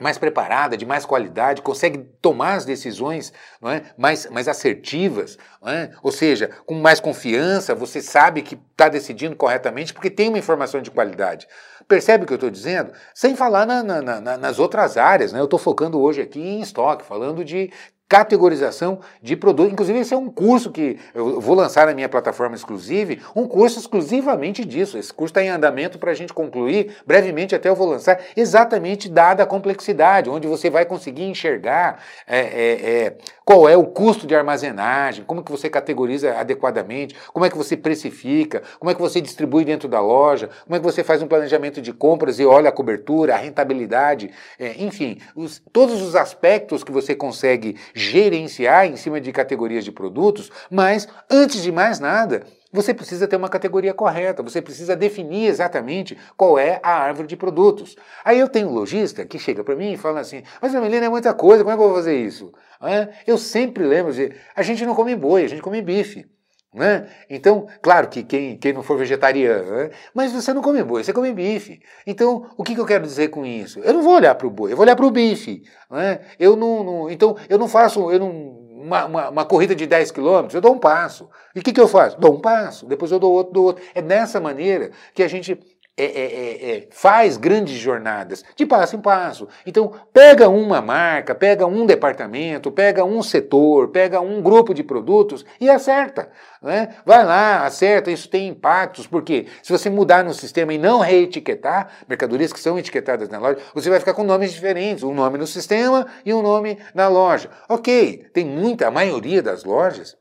mais 0.00 0.16
preparada, 0.16 0.76
de 0.76 0.86
mais 0.86 1.04
qualidade, 1.04 1.60
consegue 1.60 1.98
tomar 2.20 2.54
as 2.54 2.64
decisões 2.64 3.32
não 3.60 3.70
é? 3.70 3.82
mais, 3.96 4.28
mais 4.30 4.48
assertivas, 4.48 5.36
é? 5.66 5.90
ou 6.02 6.10
seja, 6.10 6.50
com 6.64 6.74
mais 6.74 6.98
confiança, 6.98 7.74
você 7.74 8.00
sabe 8.00 8.42
que 8.42 8.58
está 8.70 8.88
decidindo 8.88 9.36
corretamente 9.36 9.92
porque 9.92 10.10
tem 10.10 10.28
uma 10.28 10.38
informação 10.38 10.80
de 10.80 10.90
qualidade. 10.90 11.46
Percebe 11.86 12.24
o 12.24 12.26
que 12.26 12.32
eu 12.32 12.36
estou 12.36 12.50
dizendo? 12.50 12.92
Sem 13.14 13.36
falar 13.36 13.66
na, 13.66 13.82
na, 13.82 14.20
na, 14.20 14.38
nas 14.38 14.58
outras 14.58 14.96
áreas. 14.96 15.32
Né? 15.32 15.40
Eu 15.40 15.44
estou 15.44 15.58
focando 15.58 16.00
hoje 16.00 16.22
aqui 16.22 16.40
em 16.40 16.60
estoque, 16.60 17.04
falando 17.04 17.44
de 17.44 17.70
categorização 18.08 19.00
de 19.22 19.34
produtos. 19.34 19.72
Inclusive, 19.72 19.98
esse 20.00 20.12
é 20.12 20.16
um 20.16 20.28
curso 20.28 20.70
que 20.70 20.98
eu 21.14 21.40
vou 21.40 21.54
lançar 21.54 21.86
na 21.86 21.94
minha 21.94 22.08
plataforma 22.08 22.54
exclusiva, 22.54 23.16
um 23.34 23.48
curso 23.48 23.78
exclusivamente 23.78 24.64
disso. 24.66 24.98
Esse 24.98 25.12
curso 25.14 25.30
está 25.30 25.42
em 25.42 25.48
andamento 25.48 25.98
para 25.98 26.10
a 26.10 26.14
gente 26.14 26.32
concluir. 26.34 26.94
Brevemente, 27.06 27.54
até 27.54 27.70
eu 27.70 27.74
vou 27.74 27.88
lançar, 27.88 28.20
exatamente 28.36 29.08
dada 29.08 29.42
a 29.42 29.46
complexidade, 29.46 30.28
onde 30.28 30.46
você 30.46 30.68
vai 30.68 30.84
conseguir 30.84 31.24
enxergar 31.24 32.02
é, 32.26 32.38
é, 32.38 32.44
é, 32.44 33.16
qual 33.44 33.66
é 33.66 33.76
o 33.76 33.86
custo 33.86 34.26
de 34.26 34.34
armazenagem, 34.34 35.24
como 35.24 35.42
que 35.42 35.50
você 35.50 35.70
categoriza 35.70 36.34
adequadamente, 36.38 37.16
como 37.32 37.46
é 37.46 37.50
que 37.50 37.56
você 37.56 37.76
precifica, 37.76 38.62
como 38.78 38.90
é 38.90 38.94
que 38.94 39.00
você 39.00 39.22
distribui 39.22 39.64
dentro 39.64 39.88
da 39.88 40.00
loja, 40.00 40.50
como 40.64 40.76
é 40.76 40.78
que 40.78 40.84
você 40.84 41.02
faz 41.02 41.22
um 41.22 41.26
planejamento 41.26 41.80
de 41.80 41.92
compras 41.94 42.38
e 42.38 42.44
olha 42.44 42.68
a 42.68 42.72
cobertura, 42.72 43.34
a 43.34 43.38
rentabilidade, 43.38 44.30
é, 44.58 44.74
enfim, 44.82 45.18
os, 45.34 45.62
todos 45.72 46.02
os 46.02 46.14
aspectos 46.14 46.84
que 46.84 46.92
você 46.92 47.14
consegue 47.14 47.76
gerenciar 48.02 48.86
em 48.86 48.96
cima 48.96 49.20
de 49.20 49.32
categorias 49.32 49.84
de 49.84 49.92
produtos, 49.92 50.50
mas 50.70 51.08
antes 51.30 51.62
de 51.62 51.70
mais 51.70 52.00
nada, 52.00 52.44
você 52.72 52.94
precisa 52.94 53.28
ter 53.28 53.36
uma 53.36 53.48
categoria 53.48 53.92
correta, 53.92 54.42
você 54.42 54.62
precisa 54.62 54.96
definir 54.96 55.46
exatamente 55.46 56.16
qual 56.36 56.58
é 56.58 56.80
a 56.82 56.90
árvore 56.90 57.28
de 57.28 57.36
produtos. 57.36 57.96
Aí 58.24 58.38
eu 58.38 58.48
tenho 58.48 58.68
um 58.68 58.72
lojista 58.72 59.26
que 59.26 59.38
chega 59.38 59.62
para 59.62 59.76
mim 59.76 59.92
e 59.92 59.96
fala 59.96 60.20
assim: 60.20 60.42
Mas 60.60 60.72
Melina 60.74 61.06
é 61.06 61.08
muita 61.08 61.34
coisa, 61.34 61.62
como 61.62 61.72
é 61.72 61.76
que 61.76 61.82
eu 61.82 61.88
vou 61.88 61.96
fazer 61.96 62.16
isso? 62.16 62.52
É, 62.80 63.08
eu 63.26 63.36
sempre 63.36 63.84
lembro 63.84 64.12
de: 64.12 64.32
a 64.56 64.62
gente 64.62 64.86
não 64.86 64.94
come 64.94 65.14
boi, 65.14 65.44
a 65.44 65.48
gente 65.48 65.62
come 65.62 65.82
bife. 65.82 66.26
Né? 66.74 67.06
Então, 67.28 67.66
claro 67.82 68.08
que 68.08 68.22
quem, 68.22 68.56
quem 68.56 68.72
não 68.72 68.82
for 68.82 68.96
vegetariano, 68.96 69.70
né? 69.70 69.90
mas 70.14 70.32
você 70.32 70.54
não 70.54 70.62
come 70.62 70.82
boi, 70.82 71.04
você 71.04 71.12
come 71.12 71.30
bife. 71.32 71.82
Então, 72.06 72.50
o 72.56 72.64
que, 72.64 72.74
que 72.74 72.80
eu 72.80 72.86
quero 72.86 73.04
dizer 73.04 73.28
com 73.28 73.44
isso? 73.44 73.78
Eu 73.80 73.92
não 73.92 74.02
vou 74.02 74.14
olhar 74.14 74.34
para 74.34 74.46
o 74.46 74.50
boi, 74.50 74.72
eu 74.72 74.76
vou 74.76 74.84
olhar 74.84 74.96
para 74.96 75.04
o 75.04 75.10
bife. 75.10 75.62
Né? 75.90 76.20
Eu 76.38 76.56
não, 76.56 76.82
não, 76.82 77.10
então, 77.10 77.36
eu 77.46 77.58
não 77.58 77.68
faço 77.68 78.10
eu 78.10 78.18
não, 78.18 78.30
uma, 78.30 79.04
uma, 79.04 79.28
uma, 79.28 79.44
corrida 79.44 79.74
de 79.74 79.86
10 79.86 80.10
quilômetros, 80.12 80.54
eu 80.54 80.62
dou 80.62 80.72
um 80.72 80.78
passo. 80.78 81.28
E 81.54 81.60
o 81.60 81.62
que, 81.62 81.74
que 81.74 81.80
eu 81.80 81.86
faço? 81.86 82.18
Dou 82.18 82.36
um 82.36 82.40
passo, 82.40 82.86
depois 82.86 83.12
eu 83.12 83.18
dou 83.18 83.32
outro, 83.32 83.52
dou 83.52 83.64
outro. 83.64 83.84
É 83.94 84.00
dessa 84.00 84.40
maneira 84.40 84.92
que 85.14 85.22
a 85.22 85.28
gente 85.28 85.60
é, 86.02 86.06
é, 86.06 86.24
é, 86.24 86.76
é, 86.76 86.88
faz 86.90 87.36
grandes 87.36 87.76
jornadas, 87.78 88.44
de 88.56 88.66
passo 88.66 88.96
em 88.96 89.00
passo. 89.00 89.48
Então, 89.66 89.92
pega 90.12 90.48
uma 90.48 90.80
marca, 90.80 91.34
pega 91.34 91.66
um 91.66 91.86
departamento, 91.86 92.70
pega 92.72 93.04
um 93.04 93.22
setor, 93.22 93.88
pega 93.88 94.20
um 94.20 94.42
grupo 94.42 94.74
de 94.74 94.82
produtos 94.82 95.44
e 95.60 95.70
acerta. 95.70 96.30
Né? 96.60 96.94
Vai 97.04 97.24
lá, 97.24 97.64
acerta, 97.64 98.10
isso 98.10 98.28
tem 98.28 98.48
impactos, 98.48 99.06
porque 99.06 99.46
se 99.62 99.72
você 99.72 99.90
mudar 99.90 100.24
no 100.24 100.32
sistema 100.32 100.72
e 100.72 100.78
não 100.78 101.00
reetiquetar 101.00 101.88
mercadorias 102.08 102.52
que 102.52 102.60
são 102.60 102.78
etiquetadas 102.78 103.28
na 103.28 103.38
loja, 103.38 103.58
você 103.74 103.90
vai 103.90 103.98
ficar 103.98 104.14
com 104.14 104.22
nomes 104.22 104.52
diferentes, 104.52 105.02
um 105.02 105.14
nome 105.14 105.38
no 105.38 105.46
sistema 105.46 106.06
e 106.24 106.32
um 106.32 106.42
nome 106.42 106.78
na 106.94 107.08
loja. 107.08 107.50
Ok, 107.68 108.26
tem 108.32 108.44
muita, 108.44 108.88
a 108.88 108.90
maioria 108.90 109.42
das 109.42 109.64
lojas 109.64 110.16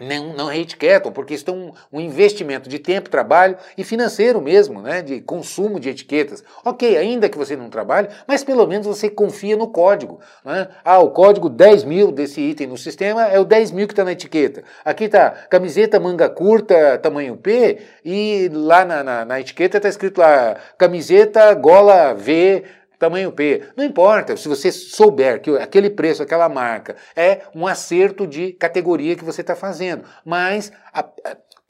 não, 0.00 0.32
não 0.32 0.46
reetiquetam, 0.46 1.12
porque 1.12 1.34
isso 1.34 1.48
é 1.48 1.52
um, 1.52 1.72
um, 1.92 2.00
investimento 2.00 2.68
de 2.68 2.78
tempo, 2.78 3.08
trabalho 3.08 3.56
e 3.78 3.84
financeiro 3.84 4.40
mesmo, 4.40 4.82
né, 4.82 5.02
de 5.02 5.20
consumo 5.20 5.78
de 5.78 5.88
etiquetas. 5.88 6.42
Ok, 6.64 6.96
ainda 6.96 7.28
que 7.28 7.38
você 7.38 7.56
não 7.56 7.70
trabalhe, 7.70 8.08
mas 8.26 8.42
pelo 8.42 8.66
menos 8.66 8.86
você 8.86 9.08
confia 9.08 9.56
no 9.56 9.68
código. 9.68 10.20
Né? 10.44 10.68
Ah, 10.84 10.98
o 10.98 11.10
código 11.10 11.48
10 11.48 11.84
mil 11.84 12.10
desse 12.10 12.40
item 12.40 12.66
no 12.66 12.76
sistema 12.76 13.26
é 13.28 13.38
o 13.38 13.44
10 13.44 13.70
mil 13.70 13.86
que 13.86 13.92
está 13.92 14.04
na 14.04 14.12
etiqueta. 14.12 14.64
Aqui 14.84 15.04
está 15.04 15.30
camiseta 15.30 16.00
manga 16.00 16.28
curta, 16.28 16.98
tamanho 16.98 17.36
P, 17.36 17.78
e 18.04 18.50
lá 18.52 18.84
na, 18.84 19.04
na, 19.04 19.24
na 19.24 19.40
etiqueta 19.40 19.76
está 19.76 19.88
escrito 19.88 20.18
lá 20.18 20.56
camiseta 20.76 21.54
gola 21.54 22.14
V 22.14 22.64
tamanho 23.04 23.32
P. 23.32 23.62
Não 23.76 23.84
importa, 23.84 24.36
se 24.36 24.48
você 24.48 24.72
souber 24.72 25.40
que 25.40 25.50
aquele 25.58 25.90
preço, 25.90 26.22
aquela 26.22 26.48
marca 26.48 26.96
é 27.14 27.42
um 27.54 27.66
acerto 27.66 28.26
de 28.26 28.52
categoria 28.52 29.16
que 29.16 29.24
você 29.24 29.42
está 29.42 29.54
fazendo, 29.54 30.04
mas 30.24 30.72
a, 30.92 31.06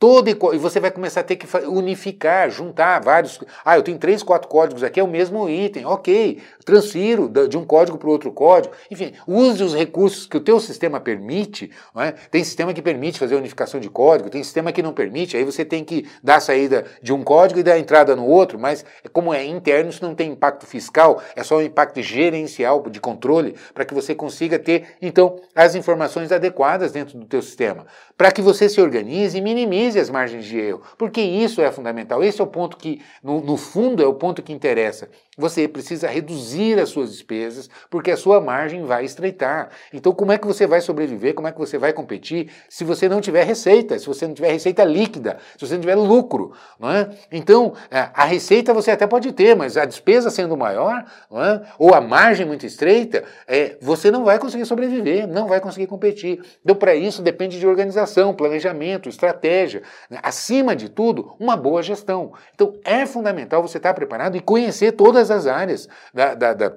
Todo 0.05 0.29
e 0.29 0.59
você 0.59 0.79
vai 0.81 0.91
começar 0.91 1.21
a 1.21 1.25
ter 1.25 1.37
que 1.37 1.47
unificar, 1.67 2.51
juntar 2.51 3.01
vários. 3.01 3.41
Ah, 3.65 3.79
eu 3.79 3.83
tenho 3.83 3.97
três, 3.97 4.23
quatro 4.23 4.51
códigos 4.51 4.83
aqui, 4.83 5.01
é 5.01 5.03
o 5.03 5.09
mesmo 5.09 5.49
item. 5.49 5.87
Ok, 5.87 6.43
transfiro 6.63 7.27
de 7.49 7.57
um 7.57 7.65
código 7.65 7.97
para 7.97 8.11
outro 8.11 8.31
código. 8.31 8.75
Enfim, 8.91 9.15
use 9.27 9.63
os 9.63 9.75
recursos 9.75 10.27
que 10.27 10.37
o 10.37 10.41
teu 10.41 10.61
sistema 10.61 11.01
permite. 11.01 11.71
É? 11.97 12.13
Tem 12.31 12.45
sistema 12.45 12.75
que 12.75 12.83
permite 12.83 13.19
fazer 13.19 13.35
unificação 13.35 13.81
de 13.81 13.89
código, 13.89 14.29
tem 14.29 14.45
sistema 14.45 14.73
que 14.73 14.83
não 14.83 14.93
permite. 14.93 15.39
Aí 15.39 15.45
você 15.45 15.65
tem 15.65 15.83
que 15.83 16.07
dar 16.23 16.37
a 16.37 16.41
saída 16.41 16.85
de 17.01 17.11
um 17.11 17.25
código 17.25 17.61
e 17.61 17.63
dar 17.63 17.73
a 17.73 17.79
entrada 17.79 18.15
no 18.15 18.27
outro. 18.27 18.59
Mas 18.59 18.85
como 19.11 19.33
é 19.33 19.43
interno, 19.43 19.89
isso 19.89 20.05
não 20.05 20.15
tem 20.15 20.33
impacto 20.33 20.67
fiscal, 20.67 21.23
é 21.35 21.43
só 21.43 21.57
um 21.57 21.63
impacto 21.63 22.03
gerencial 22.03 22.83
de 22.91 23.01
controle 23.01 23.55
para 23.73 23.87
que 23.87 23.95
você 23.95 24.15
consiga 24.15 24.59
ter 24.59 24.97
então 25.01 25.41
as 25.55 25.75
informações 25.75 26.31
adequadas 26.31 26.93
dentro 26.93 27.19
do 27.19 27.25
teu 27.25 27.41
sistema, 27.41 27.87
para 28.19 28.31
que 28.31 28.43
você 28.43 28.69
se 28.69 28.83
organize 28.83 29.39
e 29.39 29.41
minimize 29.41 29.94
minimize 29.95 29.99
as 29.99 30.11
margens 30.11 30.45
de 30.45 30.59
erro, 30.59 30.83
porque 30.99 31.21
isso 31.21 31.63
é 31.63 31.71
fundamental. 31.71 32.23
Esse 32.23 32.41
é 32.41 32.45
o 32.45 32.47
ponto 32.47 32.77
que, 32.77 33.01
no, 33.23 33.41
no 33.41 33.57
fundo, 33.57 34.03
é 34.03 34.07
o 34.07 34.15
ponto 34.15 34.43
que 34.43 34.53
interessa. 34.53 35.09
Você 35.37 35.67
precisa 35.67 36.07
reduzir 36.09 36.79
as 36.79 36.91
suas 36.91 37.11
despesas, 37.11 37.69
porque 37.91 38.13
a 38.13 38.17
sua 38.17 38.41
margem 38.41 38.85
vai 38.85 39.05
estreitar. 39.05 39.71
Então, 39.93 40.13
como 40.13 40.31
é 40.31 40.39
que 40.39 40.47
você 40.47 40.67
vai 40.67 40.81
sobreviver? 40.81 41.35
Como 41.35 41.49
é 41.49 41.53
que 41.53 41.59
você 41.59 41.77
vai 41.77 41.93
competir 41.93 42.51
se 42.69 42.85
você 42.85 43.09
não 43.09 43.21
tiver 43.21 43.43
receita, 43.43 43.99
se 43.99 44.07
você 44.07 44.27
não 44.29 44.35
tiver 44.35 44.53
receita 44.53 44.85
líquida, 44.85 45.39
se 45.59 45.67
você 45.67 45.75
não 45.75 45.81
tiver 45.81 45.97
lucro? 45.97 46.53
Não 46.79 46.91
é? 46.91 47.11
Então, 47.33 47.75
é, 47.91 48.11
a 48.15 48.25
receita 48.25 48.73
você 48.73 48.93
até 48.93 49.07
pode 49.07 49.33
ter, 49.33 49.57
mas 49.57 49.77
a 49.77 49.85
despesa 49.85 50.31
sendo 50.31 50.57
maior, 50.57 51.05
é? 51.33 51.61
ou 51.79 51.93
a 51.95 52.01
margem 52.01 52.47
muito 52.47 52.65
estreita, 52.65 53.25
é, 53.49 53.77
você 53.81 54.11
não 54.11 54.25
vai 54.25 54.39
conseguir 54.39 54.67
sobreviver, 54.67 55.27
não 55.27 55.49
vai 55.49 55.61
conseguir 55.61 55.89
competir. 55.89 56.41
Então, 56.63 56.77
para 56.77 56.95
isso, 56.95 57.23
depende 57.23 57.59
de 57.59 57.67
organização, 57.67 58.33
planejamento, 58.35 59.09
estratégia. 59.09 59.83
Né? 60.09 60.19
Acima 60.23 60.77
de 60.77 60.89
tudo, 60.89 61.35
uma 61.41 61.57
boa 61.57 61.83
gestão. 61.83 62.33
Então, 62.55 62.75
é 62.85 63.05
fundamental 63.05 63.61
você 63.63 63.79
estar 63.79 63.95
preparado 63.95 64.37
e 64.37 64.41
conhecer 64.41 64.93
todas 64.93 65.24
todas 65.25 65.31
as 65.31 65.47
áreas 65.47 65.89
da, 66.13 66.35
da, 66.35 66.53
da 66.53 66.73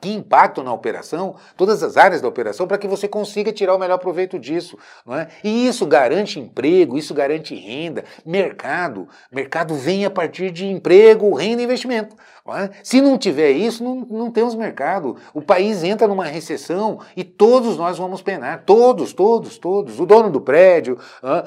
que 0.00 0.08
impactam 0.08 0.62
na 0.62 0.72
operação, 0.72 1.34
todas 1.56 1.82
as 1.82 1.96
áreas 1.96 2.20
da 2.20 2.28
operação, 2.28 2.66
para 2.66 2.78
que 2.78 2.86
você 2.86 3.08
consiga 3.08 3.52
tirar 3.52 3.74
o 3.74 3.78
melhor 3.78 3.98
proveito 3.98 4.38
disso. 4.38 4.78
Não 5.04 5.16
é? 5.16 5.26
E 5.42 5.66
isso 5.66 5.84
garante 5.84 6.38
emprego, 6.38 6.96
isso 6.96 7.12
garante 7.12 7.54
renda, 7.56 8.04
mercado. 8.24 9.08
Mercado 9.32 9.74
vem 9.74 10.04
a 10.04 10.10
partir 10.10 10.52
de 10.52 10.64
emprego, 10.66 11.34
renda 11.34 11.60
e 11.60 11.64
investimento. 11.64 12.14
Não 12.46 12.56
é? 12.56 12.70
Se 12.84 13.00
não 13.00 13.18
tiver 13.18 13.50
isso, 13.50 13.82
não, 13.82 13.96
não 14.08 14.30
temos 14.30 14.54
mercado. 14.54 15.16
O 15.34 15.42
país 15.42 15.82
entra 15.82 16.06
numa 16.06 16.24
recessão 16.24 17.00
e 17.16 17.24
todos 17.24 17.76
nós 17.76 17.98
vamos 17.98 18.22
penar. 18.22 18.62
Todos, 18.64 19.12
todos, 19.12 19.58
todos. 19.58 19.98
O 19.98 20.06
dono 20.06 20.30
do 20.30 20.40
prédio, 20.40 20.98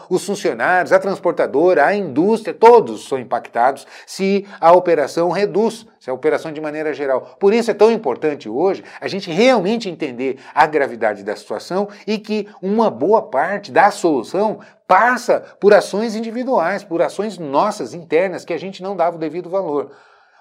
os 0.10 0.26
funcionários, 0.26 0.92
a 0.92 1.00
transportadora, 1.00 1.86
a 1.86 1.96
indústria, 1.96 2.54
todos 2.54 3.08
são 3.08 3.18
impactados 3.18 3.88
se 4.06 4.46
a 4.60 4.74
operação 4.74 5.32
reduz 5.32 5.88
se 6.04 6.10
a 6.10 6.14
operação 6.14 6.52
de 6.52 6.60
maneira 6.60 6.94
geral. 6.94 7.38
Por 7.40 7.54
isso 7.54 7.72
é 7.72 7.74
tão 7.74 7.90
importante 7.90 8.50
hoje 8.50 8.84
a 9.00 9.08
gente 9.08 9.32
realmente 9.32 9.88
entender 9.88 10.38
a 10.54 10.68
gravidade 10.68 11.24
da 11.24 11.34
situação 11.34 11.88
e 12.06 12.18
que 12.18 12.46
uma 12.62 12.90
boa 12.90 13.22
parte 13.22 13.72
da 13.72 13.90
solução 13.90 14.60
passa 14.86 15.40
por 15.62 15.74
ações 15.74 16.14
individuais, 16.14 16.84
por 16.84 17.02
ações 17.02 17.38
nossas, 17.38 17.94
internas, 17.94 18.44
que 18.44 18.52
a 18.52 18.60
gente 18.60 18.84
não 18.84 18.98
dava 18.98 19.16
o 19.16 19.20
devido 19.20 19.50
valor. 19.50 19.92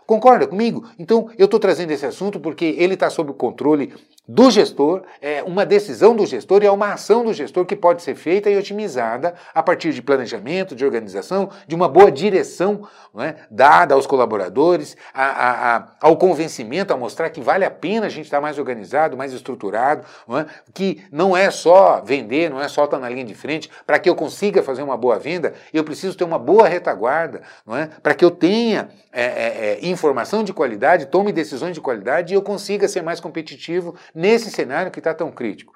Concorda 0.05 0.49
comigo? 0.49 0.85
Então, 0.99 1.31
eu 1.39 1.45
estou 1.45 1.61
trazendo 1.61 1.93
esse 1.93 2.05
assunto 2.05 2.41
porque 2.41 2.75
ele 2.77 2.95
está 2.95 3.09
sob 3.09 3.31
o 3.31 3.35
controle 3.35 3.95
do 4.27 4.53
gestor, 4.53 5.03
é 5.21 5.43
uma 5.43 5.67
decisão 5.67 6.15
do 6.15 6.25
gestor 6.25 6.63
e 6.63 6.67
é 6.67 6.71
uma 6.71 6.93
ação 6.93 7.25
do 7.25 7.33
gestor 7.33 7.67
que 7.67 7.75
pode 7.75 8.03
ser 8.03 8.15
feita 8.15 8.49
e 8.49 8.57
otimizada 8.57 9.35
a 9.53 9.63
partir 9.63 9.93
de 9.93 10.01
planejamento, 10.01 10.77
de 10.77 10.85
organização, 10.85 11.51
de 11.67 11.75
uma 11.75 11.89
boa 11.89 12.11
direção 12.11 12.89
é, 13.19 13.35
dada 13.51 13.95
aos 13.95 14.07
colaboradores, 14.07 14.97
a, 15.13 15.25
a, 15.25 15.77
a, 15.77 15.89
ao 16.01 16.17
convencimento, 16.17 16.95
a 16.95 16.97
mostrar 16.97 17.31
que 17.31 17.41
vale 17.41 17.65
a 17.65 17.71
pena 17.71 18.07
a 18.07 18.09
gente 18.09 18.27
estar 18.27 18.41
mais 18.41 18.59
organizado, 18.59 19.17
mais 19.17 19.33
estruturado, 19.33 20.07
não 20.27 20.39
é, 20.39 20.47
que 20.73 21.05
não 21.11 21.37
é 21.37 21.51
só 21.51 22.01
vender, 22.01 22.49
não 22.49 22.61
é 22.61 22.69
só 22.69 22.85
estar 22.85 22.99
na 22.99 23.09
linha 23.09 23.25
de 23.25 23.35
frente. 23.35 23.69
Para 23.85 23.99
que 23.99 24.09
eu 24.09 24.15
consiga 24.15 24.63
fazer 24.63 24.85
uma 24.85 24.97
boa 24.97 25.19
venda, 25.19 25.53
eu 25.75 25.83
preciso 25.83 26.17
ter 26.17 26.25
uma 26.25 26.39
boa 26.39 26.69
retaguarda, 26.69 27.43
é, 27.71 27.89
para 28.01 28.15
que 28.15 28.25
eu 28.25 28.31
tenha 28.31 28.89
é, 29.13 29.25
é, 29.25 29.79
é 29.83 29.87
informação 29.87 30.45
de 30.45 30.53
qualidade, 30.53 31.07
tome 31.07 31.33
decisões 31.33 31.75
de 31.75 31.81
qualidade 31.81 32.33
e 32.33 32.37
eu 32.37 32.41
consiga 32.41 32.87
ser 32.87 33.03
mais 33.03 33.19
competitivo 33.19 33.95
nesse 34.15 34.51
cenário 34.51 34.91
que 34.91 35.01
está 35.01 35.15
tão 35.15 35.31
crítico. 35.31 35.73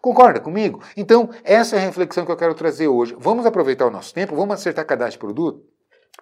Concorda 0.00 0.40
comigo? 0.40 0.82
Então, 0.96 1.28
essa 1.44 1.76
é 1.76 1.78
a 1.78 1.82
reflexão 1.82 2.24
que 2.24 2.32
eu 2.32 2.36
quero 2.36 2.54
trazer 2.54 2.88
hoje. 2.88 3.14
Vamos 3.18 3.44
aproveitar 3.44 3.86
o 3.86 3.90
nosso 3.90 4.14
tempo, 4.14 4.34
vamos 4.34 4.54
acertar 4.54 4.86
cadastro 4.86 5.12
de 5.12 5.18
produto? 5.18 5.69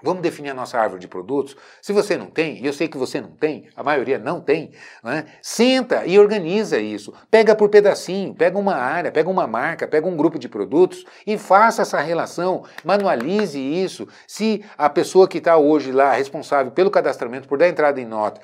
Vamos 0.02 0.22
definir 0.22 0.50
a 0.50 0.54
nossa 0.54 0.78
árvore 0.78 1.00
de 1.00 1.08
produtos. 1.08 1.56
Se 1.82 1.92
você 1.92 2.16
não 2.16 2.26
tem, 2.26 2.62
e 2.62 2.66
eu 2.66 2.72
sei 2.72 2.88
que 2.88 2.96
você 2.96 3.20
não 3.20 3.30
tem, 3.30 3.68
a 3.76 3.82
maioria 3.82 4.18
não 4.18 4.40
tem, 4.40 4.70
né? 5.02 5.26
senta 5.42 6.06
e 6.06 6.18
organiza 6.18 6.78
isso. 6.78 7.12
Pega 7.30 7.54
por 7.54 7.68
pedacinho, 7.68 8.34
pega 8.34 8.58
uma 8.58 8.74
área, 8.74 9.10
pega 9.10 9.28
uma 9.28 9.46
marca, 9.46 9.88
pega 9.88 10.06
um 10.06 10.16
grupo 10.16 10.38
de 10.38 10.48
produtos 10.48 11.04
e 11.26 11.36
faça 11.36 11.82
essa 11.82 12.00
relação, 12.00 12.64
manualize 12.84 13.58
isso. 13.58 14.06
Se 14.26 14.64
a 14.76 14.88
pessoa 14.88 15.28
que 15.28 15.38
está 15.38 15.56
hoje 15.56 15.92
lá 15.92 16.12
responsável 16.12 16.72
pelo 16.72 16.90
cadastramento, 16.90 17.48
por 17.48 17.58
dar 17.58 17.68
entrada 17.68 18.00
em 18.00 18.04
nota, 18.04 18.40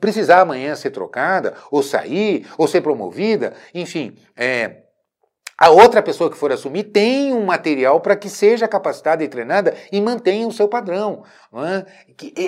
precisar 0.00 0.40
amanhã 0.40 0.74
ser 0.74 0.90
trocada, 0.90 1.54
ou 1.70 1.82
sair, 1.82 2.46
ou 2.58 2.66
ser 2.66 2.80
promovida, 2.80 3.54
enfim, 3.74 4.16
é, 4.36 4.85
a 5.58 5.70
outra 5.70 6.02
pessoa 6.02 6.30
que 6.30 6.36
for 6.36 6.52
assumir 6.52 6.84
tem 6.84 7.32
um 7.32 7.44
material 7.44 8.00
para 8.00 8.16
que 8.16 8.28
seja 8.28 8.68
capacitada 8.68 9.24
e 9.24 9.28
treinada 9.28 9.74
e 9.90 10.00
mantenha 10.00 10.46
o 10.46 10.52
seu 10.52 10.68
padrão. 10.68 11.22
É? 11.54 11.86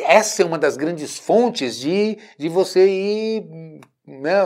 Essa 0.04 0.42
é 0.42 0.44
uma 0.44 0.58
das 0.58 0.76
grandes 0.76 1.18
fontes 1.18 1.76
de, 1.78 2.18
de 2.38 2.48
você 2.48 2.86
ir 2.86 3.80
né, 4.06 4.40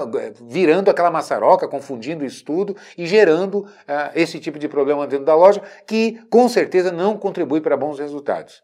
virando 0.48 0.90
aquela 0.90 1.10
maçaroca, 1.10 1.68
confundindo 1.68 2.24
isso 2.24 2.44
tudo 2.44 2.76
e 2.96 3.06
gerando 3.06 3.60
uh, 3.60 4.10
esse 4.14 4.38
tipo 4.38 4.58
de 4.58 4.68
problema 4.68 5.06
dentro 5.06 5.24
da 5.24 5.34
loja 5.34 5.62
que 5.86 6.20
com 6.30 6.48
certeza 6.48 6.92
não 6.92 7.16
contribui 7.16 7.60
para 7.60 7.76
bons 7.76 7.98
resultados. 7.98 8.62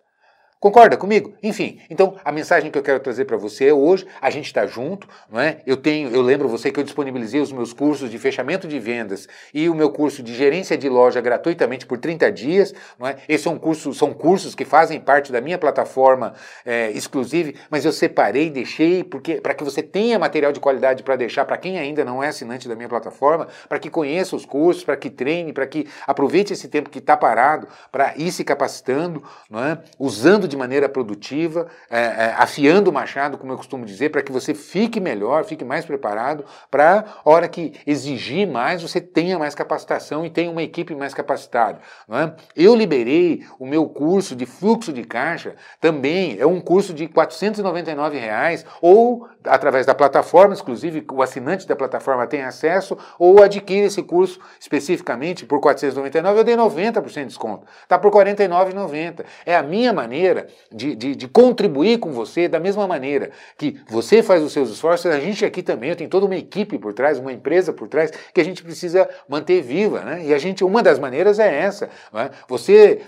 Concorda 0.61 0.97
comigo? 0.97 1.35
Enfim, 1.41 1.79
então 1.89 2.17
a 2.25 2.33
mensagem 2.33 2.69
que 2.69 2.77
eu 2.77 2.83
quero 2.83 2.99
trazer 2.99 3.27
para 3.27 3.37
você 3.37 3.67
é 3.67 3.73
hoje, 3.73 4.05
a 4.21 4.29
gente 4.29 4.47
está 4.47 4.67
junto, 4.67 5.07
não 5.31 5.39
é? 5.39 5.59
Eu 5.65 5.77
tenho, 5.77 6.11
eu 6.11 6.21
lembro 6.21 6.49
você 6.49 6.73
que 6.73 6.81
eu 6.81 6.83
disponibilizei 6.83 7.41
os 7.41 7.53
meus 7.53 7.73
cursos 7.73 8.11
de 8.11 8.19
fechamento 8.19 8.67
de 8.67 8.77
vendas 8.81 9.29
e 9.55 9.69
o 9.69 9.75
meu 9.75 9.89
curso 9.93 10.21
de 10.21 10.35
gerência 10.35 10.77
de 10.77 10.89
loja 10.89 11.21
gratuitamente 11.21 11.87
por 11.87 11.97
30 11.97 12.33
dias, 12.33 12.75
não 12.99 13.07
é? 13.07 13.19
Esses 13.29 13.43
são 13.43 13.57
cursos, 13.57 13.97
são 13.97 14.13
cursos 14.13 14.57
que 14.57 14.65
fazem 14.65 14.99
parte 14.99 15.31
da 15.31 15.41
minha 15.41 15.57
plataforma 15.59 16.35
é, 16.67 16.91
exclusiva, 16.91 17.53
mas 17.71 17.85
eu 17.85 17.93
separei, 17.93 18.51
deixei 18.51 19.05
porque 19.05 19.41
para 19.41 19.55
que 19.55 19.63
você 19.63 19.81
tenha 19.81 20.19
material 20.19 20.51
de 20.51 20.59
qualidade 20.59 21.05
para 21.05 21.15
deixar 21.15 21.45
para 21.45 21.57
quem 21.57 21.79
ainda 21.79 22.05
não 22.05 22.21
é 22.21 22.29
assinante 22.29 22.67
da 22.67 22.75
minha 22.75 22.89
plataforma, 22.89 23.47
para 23.69 23.79
que 23.79 23.89
conheça 23.89 24.35
os 24.35 24.45
cursos, 24.45 24.83
para 24.83 24.97
que 24.97 25.09
treine, 25.09 25.53
para 25.53 25.69
que 25.69 25.87
aproveite 26.05 26.53
esse 26.53 26.67
tempo 26.67 26.91
que 26.91 26.99
está 26.99 27.17
parado 27.17 27.69
para 27.93 28.13
ir 28.17 28.33
se 28.33 28.43
capacitando, 28.43 29.23
não 29.49 29.63
é? 29.63 29.79
Usando 30.01 30.48
de 30.49 30.57
maneira 30.57 30.89
produtiva, 30.89 31.69
é, 31.91 32.01
é, 32.01 32.35
afiando 32.37 32.91
o 32.91 32.93
machado, 32.93 33.39
como 33.39 33.53
eu 33.53 33.57
costumo 33.57 33.85
dizer, 33.85 34.11
para 34.11 34.23
que 34.23 34.33
você 34.33 34.55
fique 34.55 34.99
melhor, 34.99 35.45
fique 35.45 35.65
mais 35.65 35.85
preparado, 35.85 36.45
para 36.71 37.05
a 37.25 37.31
hora 37.31 37.49
que 37.49 37.75
exigir 37.87 38.49
mais, 38.49 38.83
você 38.83 39.01
tenha 39.01 39.39
mais 39.39 39.55
capacitação 39.55 40.25
e 40.25 40.31
tenha 40.31 40.51
uma 40.51 40.63
equipe 40.63 40.95
mais 40.95 41.15
capacitada. 41.15 41.81
É? 42.11 42.33
Eu 42.57 42.75
liberei 42.75 43.45
o 43.59 43.67
meu 43.67 43.89
curso 43.89 44.35
de 44.35 44.47
fluxo 44.47 44.93
de 44.93 45.05
caixa, 45.05 45.55
também 45.81 46.37
é 46.39 46.47
um 46.47 46.61
curso 46.61 46.93
de 46.93 47.07
499 47.07 48.19
reais, 48.19 48.65
ou 48.81 49.29
através 49.45 49.87
da 49.87 49.95
plataforma, 49.95 50.55
inclusive 50.55 51.05
o 51.13 51.23
assinante 51.23 51.67
da 51.67 51.77
plataforma 51.77 52.27
tem 52.27 52.43
acesso, 52.43 52.97
ou 53.19 53.43
adquire 53.43 53.87
esse 53.87 54.03
curso 54.03 54.41
especificamente 54.61 55.45
por 55.45 55.57
R$ 55.57 55.63
499, 55.63 56.39
eu 56.39 56.45
dei 56.45 56.57
90% 56.57 57.13
de 57.13 57.25
desconto. 57.27 57.67
Está 57.83 57.99
por 57.99 58.13
R$ 58.15 58.35
49,90. 58.35 59.25
É 59.45 59.57
a 59.57 59.63
minha 59.63 59.93
maneira 59.93 60.38
de, 60.71 60.95
de, 60.95 61.15
de, 61.15 61.29
contribuir 61.29 61.99
com 61.99 62.13
você 62.13 62.49
da 62.49 62.61
mesma 62.61 62.87
maneira 62.87 63.31
que 63.57 63.77
você 63.89 64.23
faz 64.23 64.43
os 64.43 64.53
seus 64.53 64.71
esforços, 64.71 65.07
a 65.07 65.21
gente 65.21 65.45
aqui 65.45 65.63
também 65.63 65.95
tem 65.95 66.09
toda 66.09 66.27
uma 66.27 66.37
equipe 66.37 66.79
por 66.79 66.93
trás, 66.93 67.19
uma 67.19 67.33
empresa 67.33 67.73
por 67.73 67.89
trás 67.89 68.11
que 68.33 68.41
a 68.41 68.45
gente 68.45 68.63
precisa 68.63 69.09
manter 69.29 69.63
viva, 69.63 70.01
né? 70.01 70.25
E 70.25 70.35
a 70.35 70.39
gente, 70.39 70.65
uma 70.65 70.83
das 70.83 70.99
maneiras 70.99 71.39
é 71.39 71.55
essa. 71.55 71.89
É? 72.15 72.31
Você 72.49 73.01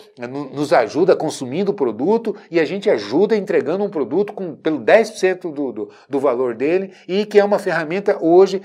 nos 0.53 0.73
ajuda 0.73 1.17
consumindo 1.17 1.73
o 1.73 1.75
produto 1.75 2.37
e 2.51 2.59
a 2.59 2.65
gente 2.65 2.89
ajuda 2.89 3.37
entregando 3.37 3.85
um 3.85 3.91
produto 3.91 4.33
com 4.33 4.55
pelo 4.55 4.81
10% 4.81 5.53
do, 5.53 5.73
do, 5.73 5.91
do 6.09 6.21
valor 6.21 6.55
dele 6.55 6.93
e 7.07 7.27
que 7.27 7.39
é 7.39 7.45
uma 7.45 7.59
ferramenta 7.59 8.19
hoje 8.21 8.63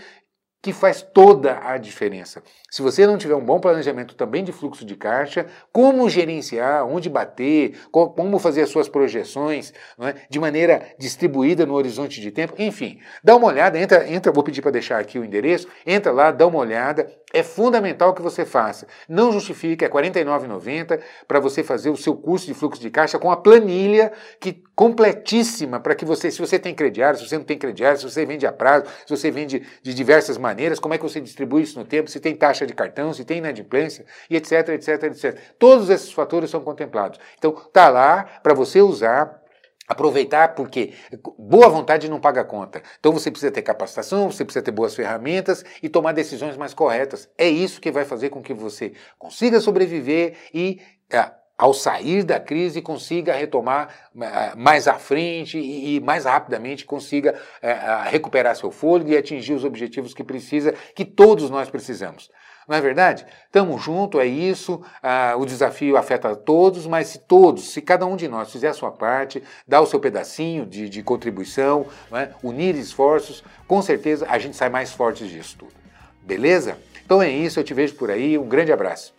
que 0.66 0.74
faz 0.74 1.04
toda 1.04 1.60
a 1.62 1.78
diferença. 1.78 2.42
Se 2.72 2.82
você 2.82 3.06
não 3.06 3.20
tiver 3.20 3.36
um 3.36 3.46
bom 3.46 3.60
planejamento 3.60 4.16
também 4.16 4.44
de 4.44 4.52
fluxo 4.52 4.84
de 4.84 4.96
caixa, 4.96 5.46
como 5.72 6.10
gerenciar, 6.10 6.84
onde 6.88 7.08
bater, 7.08 7.78
como 7.92 8.40
fazer 8.40 8.64
as 8.64 8.70
suas 8.72 8.90
projeções 8.90 9.72
é? 10.00 10.16
de 10.28 10.40
maneira 10.40 10.82
distribuída 10.98 11.68
no 11.68 11.76
horizonte 11.76 12.20
de 12.20 12.32
tempo, 12.32 12.56
enfim, 12.58 13.00
dá 13.24 13.36
uma 13.36 13.46
olhada, 13.46 13.78
entra, 13.78 14.12
entra 14.12 14.32
vou 14.32 14.44
pedir 14.44 14.64
para 14.64 14.72
deixar 14.72 15.00
aqui 15.00 15.20
o 15.20 15.24
endereço, 15.24 15.68
entra 15.86 16.12
lá, 16.12 16.32
dá 16.32 16.48
uma 16.48 16.58
olhada, 16.58 17.12
é 17.36 17.44
fundamental 17.44 18.14
que 18.14 18.22
você 18.22 18.46
faça. 18.46 18.88
Não 19.10 19.30
justifique, 19.30 19.84
é 19.84 19.88
R$ 19.90 19.94
49,90 19.94 21.02
para 21.28 21.38
você 21.38 21.64
fazer 21.64 21.90
o 21.90 21.98
seu 21.98 22.16
curso 22.16 22.48
de 22.48 22.54
fluxo 22.54 22.82
de 22.82 22.90
caixa 22.90 23.20
com 23.20 23.30
a 23.30 23.36
planilha 23.36 24.14
que 24.40 24.64
completíssima 24.74 25.80
para 25.80 25.94
que 25.94 26.06
você, 26.06 26.32
se 26.32 26.40
você 26.40 26.58
tem 26.58 26.74
crediário, 26.74 27.20
se 27.20 27.28
você 27.28 27.38
não 27.38 27.44
tem 27.44 27.58
crediário, 27.58 27.98
se 27.98 28.10
você 28.10 28.26
vende 28.26 28.48
a 28.48 28.54
prazo, 28.54 28.86
se 29.06 29.16
você 29.16 29.30
vende 29.30 29.62
de 29.82 29.94
diversas 29.94 30.38
maneiras, 30.38 30.80
como 30.80 30.94
é 30.94 30.98
que 30.98 31.04
você 31.04 31.20
distribui 31.20 31.64
isso 31.64 31.78
no 31.78 31.84
tempo, 31.84 32.10
se 32.10 32.22
tem 32.22 32.34
taxa 32.34 32.66
de 32.66 32.74
cartão, 32.74 33.14
se 33.14 33.26
tem 33.26 33.40
inadimplência, 33.40 34.06
e 34.30 34.38
etc, 34.38 34.70
etc, 34.70 35.04
etc. 35.04 35.38
Todos 35.60 35.90
esses 35.90 36.14
fatores 36.14 36.50
são 36.50 36.62
contemplados. 36.62 37.20
Então, 37.38 37.52
tá 37.52 37.90
lá 37.90 38.24
para 38.42 38.54
você 38.54 38.82
usar 38.82 39.45
aproveitar 39.88 40.56
porque 40.56 40.94
boa 41.38 41.70
vontade 41.70 42.10
não 42.10 42.20
paga 42.20 42.44
conta. 42.44 42.82
Então 43.00 43.12
você 43.12 43.30
precisa 43.30 43.52
ter 43.52 43.62
capacitação, 43.62 44.32
você 44.32 44.44
precisa 44.44 44.64
ter 44.64 44.72
boas 44.72 44.96
ferramentas 44.96 45.64
e 45.82 45.90
tomar 45.90 46.12
decisões 46.12 46.58
mais 46.58 46.74
corretas. 46.74 47.30
É 47.38 47.48
isso 47.48 47.82
que 47.82 47.92
vai 47.92 48.06
fazer 48.06 48.30
com 48.30 48.42
que 48.42 48.54
você 48.54 48.94
consiga 49.18 49.60
sobreviver 49.60 50.36
e 50.54 50.82
é, 51.12 51.32
ao 51.58 51.74
sair 51.74 52.24
da 52.24 52.40
crise, 52.40 52.82
consiga 52.82 53.34
retomar 53.34 54.10
uh, 54.14 54.58
mais 54.58 54.88
à 54.88 54.96
frente 54.96 55.58
e, 55.58 56.02
mais 56.02 56.26
rapidamente 56.26 56.86
consiga 56.86 57.34
uh, 57.34 58.10
recuperar 58.10 58.56
seu 58.56 58.72
fôlego 58.72 59.12
e 59.12 59.18
atingir 59.18 59.54
os 59.54 59.64
objetivos 59.64 60.14
que 60.14 60.24
precisa, 60.24 60.74
que 60.94 61.06
todos 61.06 61.50
nós 61.50 61.70
precisamos. 61.70 62.30
Não 62.68 62.76
é 62.76 62.82
verdade? 62.82 63.26
Estamos 63.46 63.82
juntos, 63.82 64.20
é 64.20 64.26
isso. 64.26 64.76
Uh, 64.76 65.40
o 65.40 65.46
desafio 65.46 65.98
afeta 65.98 66.32
a 66.32 66.36
todos, 66.36 66.88
mas 66.88 67.08
se 67.08 67.20
todos, 67.20 67.72
se 67.72 67.82
cada 67.82 68.06
um 68.06 68.16
de 68.16 68.28
nós 68.28 68.52
fizer 68.52 68.70
a 68.70 68.74
sua 68.74 68.92
parte, 68.92 69.44
dar 69.68 69.82
o 69.82 69.86
seu 69.86 70.00
pedacinho 70.00 70.66
de, 70.66 70.90
de 70.90 71.04
contribuição, 71.04 71.86
é? 72.12 72.30
unir 72.44 72.76
esforços, 72.76 73.44
com 73.68 73.82
certeza 73.82 74.26
a 74.30 74.38
gente 74.38 74.56
sai 74.56 74.70
mais 74.70 74.92
forte 74.92 75.28
disso 75.28 75.58
tudo. 75.60 75.74
Beleza? 76.22 76.78
Então 77.06 77.22
é 77.22 77.30
isso, 77.30 77.60
eu 77.60 77.64
te 77.64 77.74
vejo 77.74 77.94
por 77.96 78.10
aí. 78.10 78.38
Um 78.38 78.48
grande 78.48 78.72
abraço. 78.72 79.14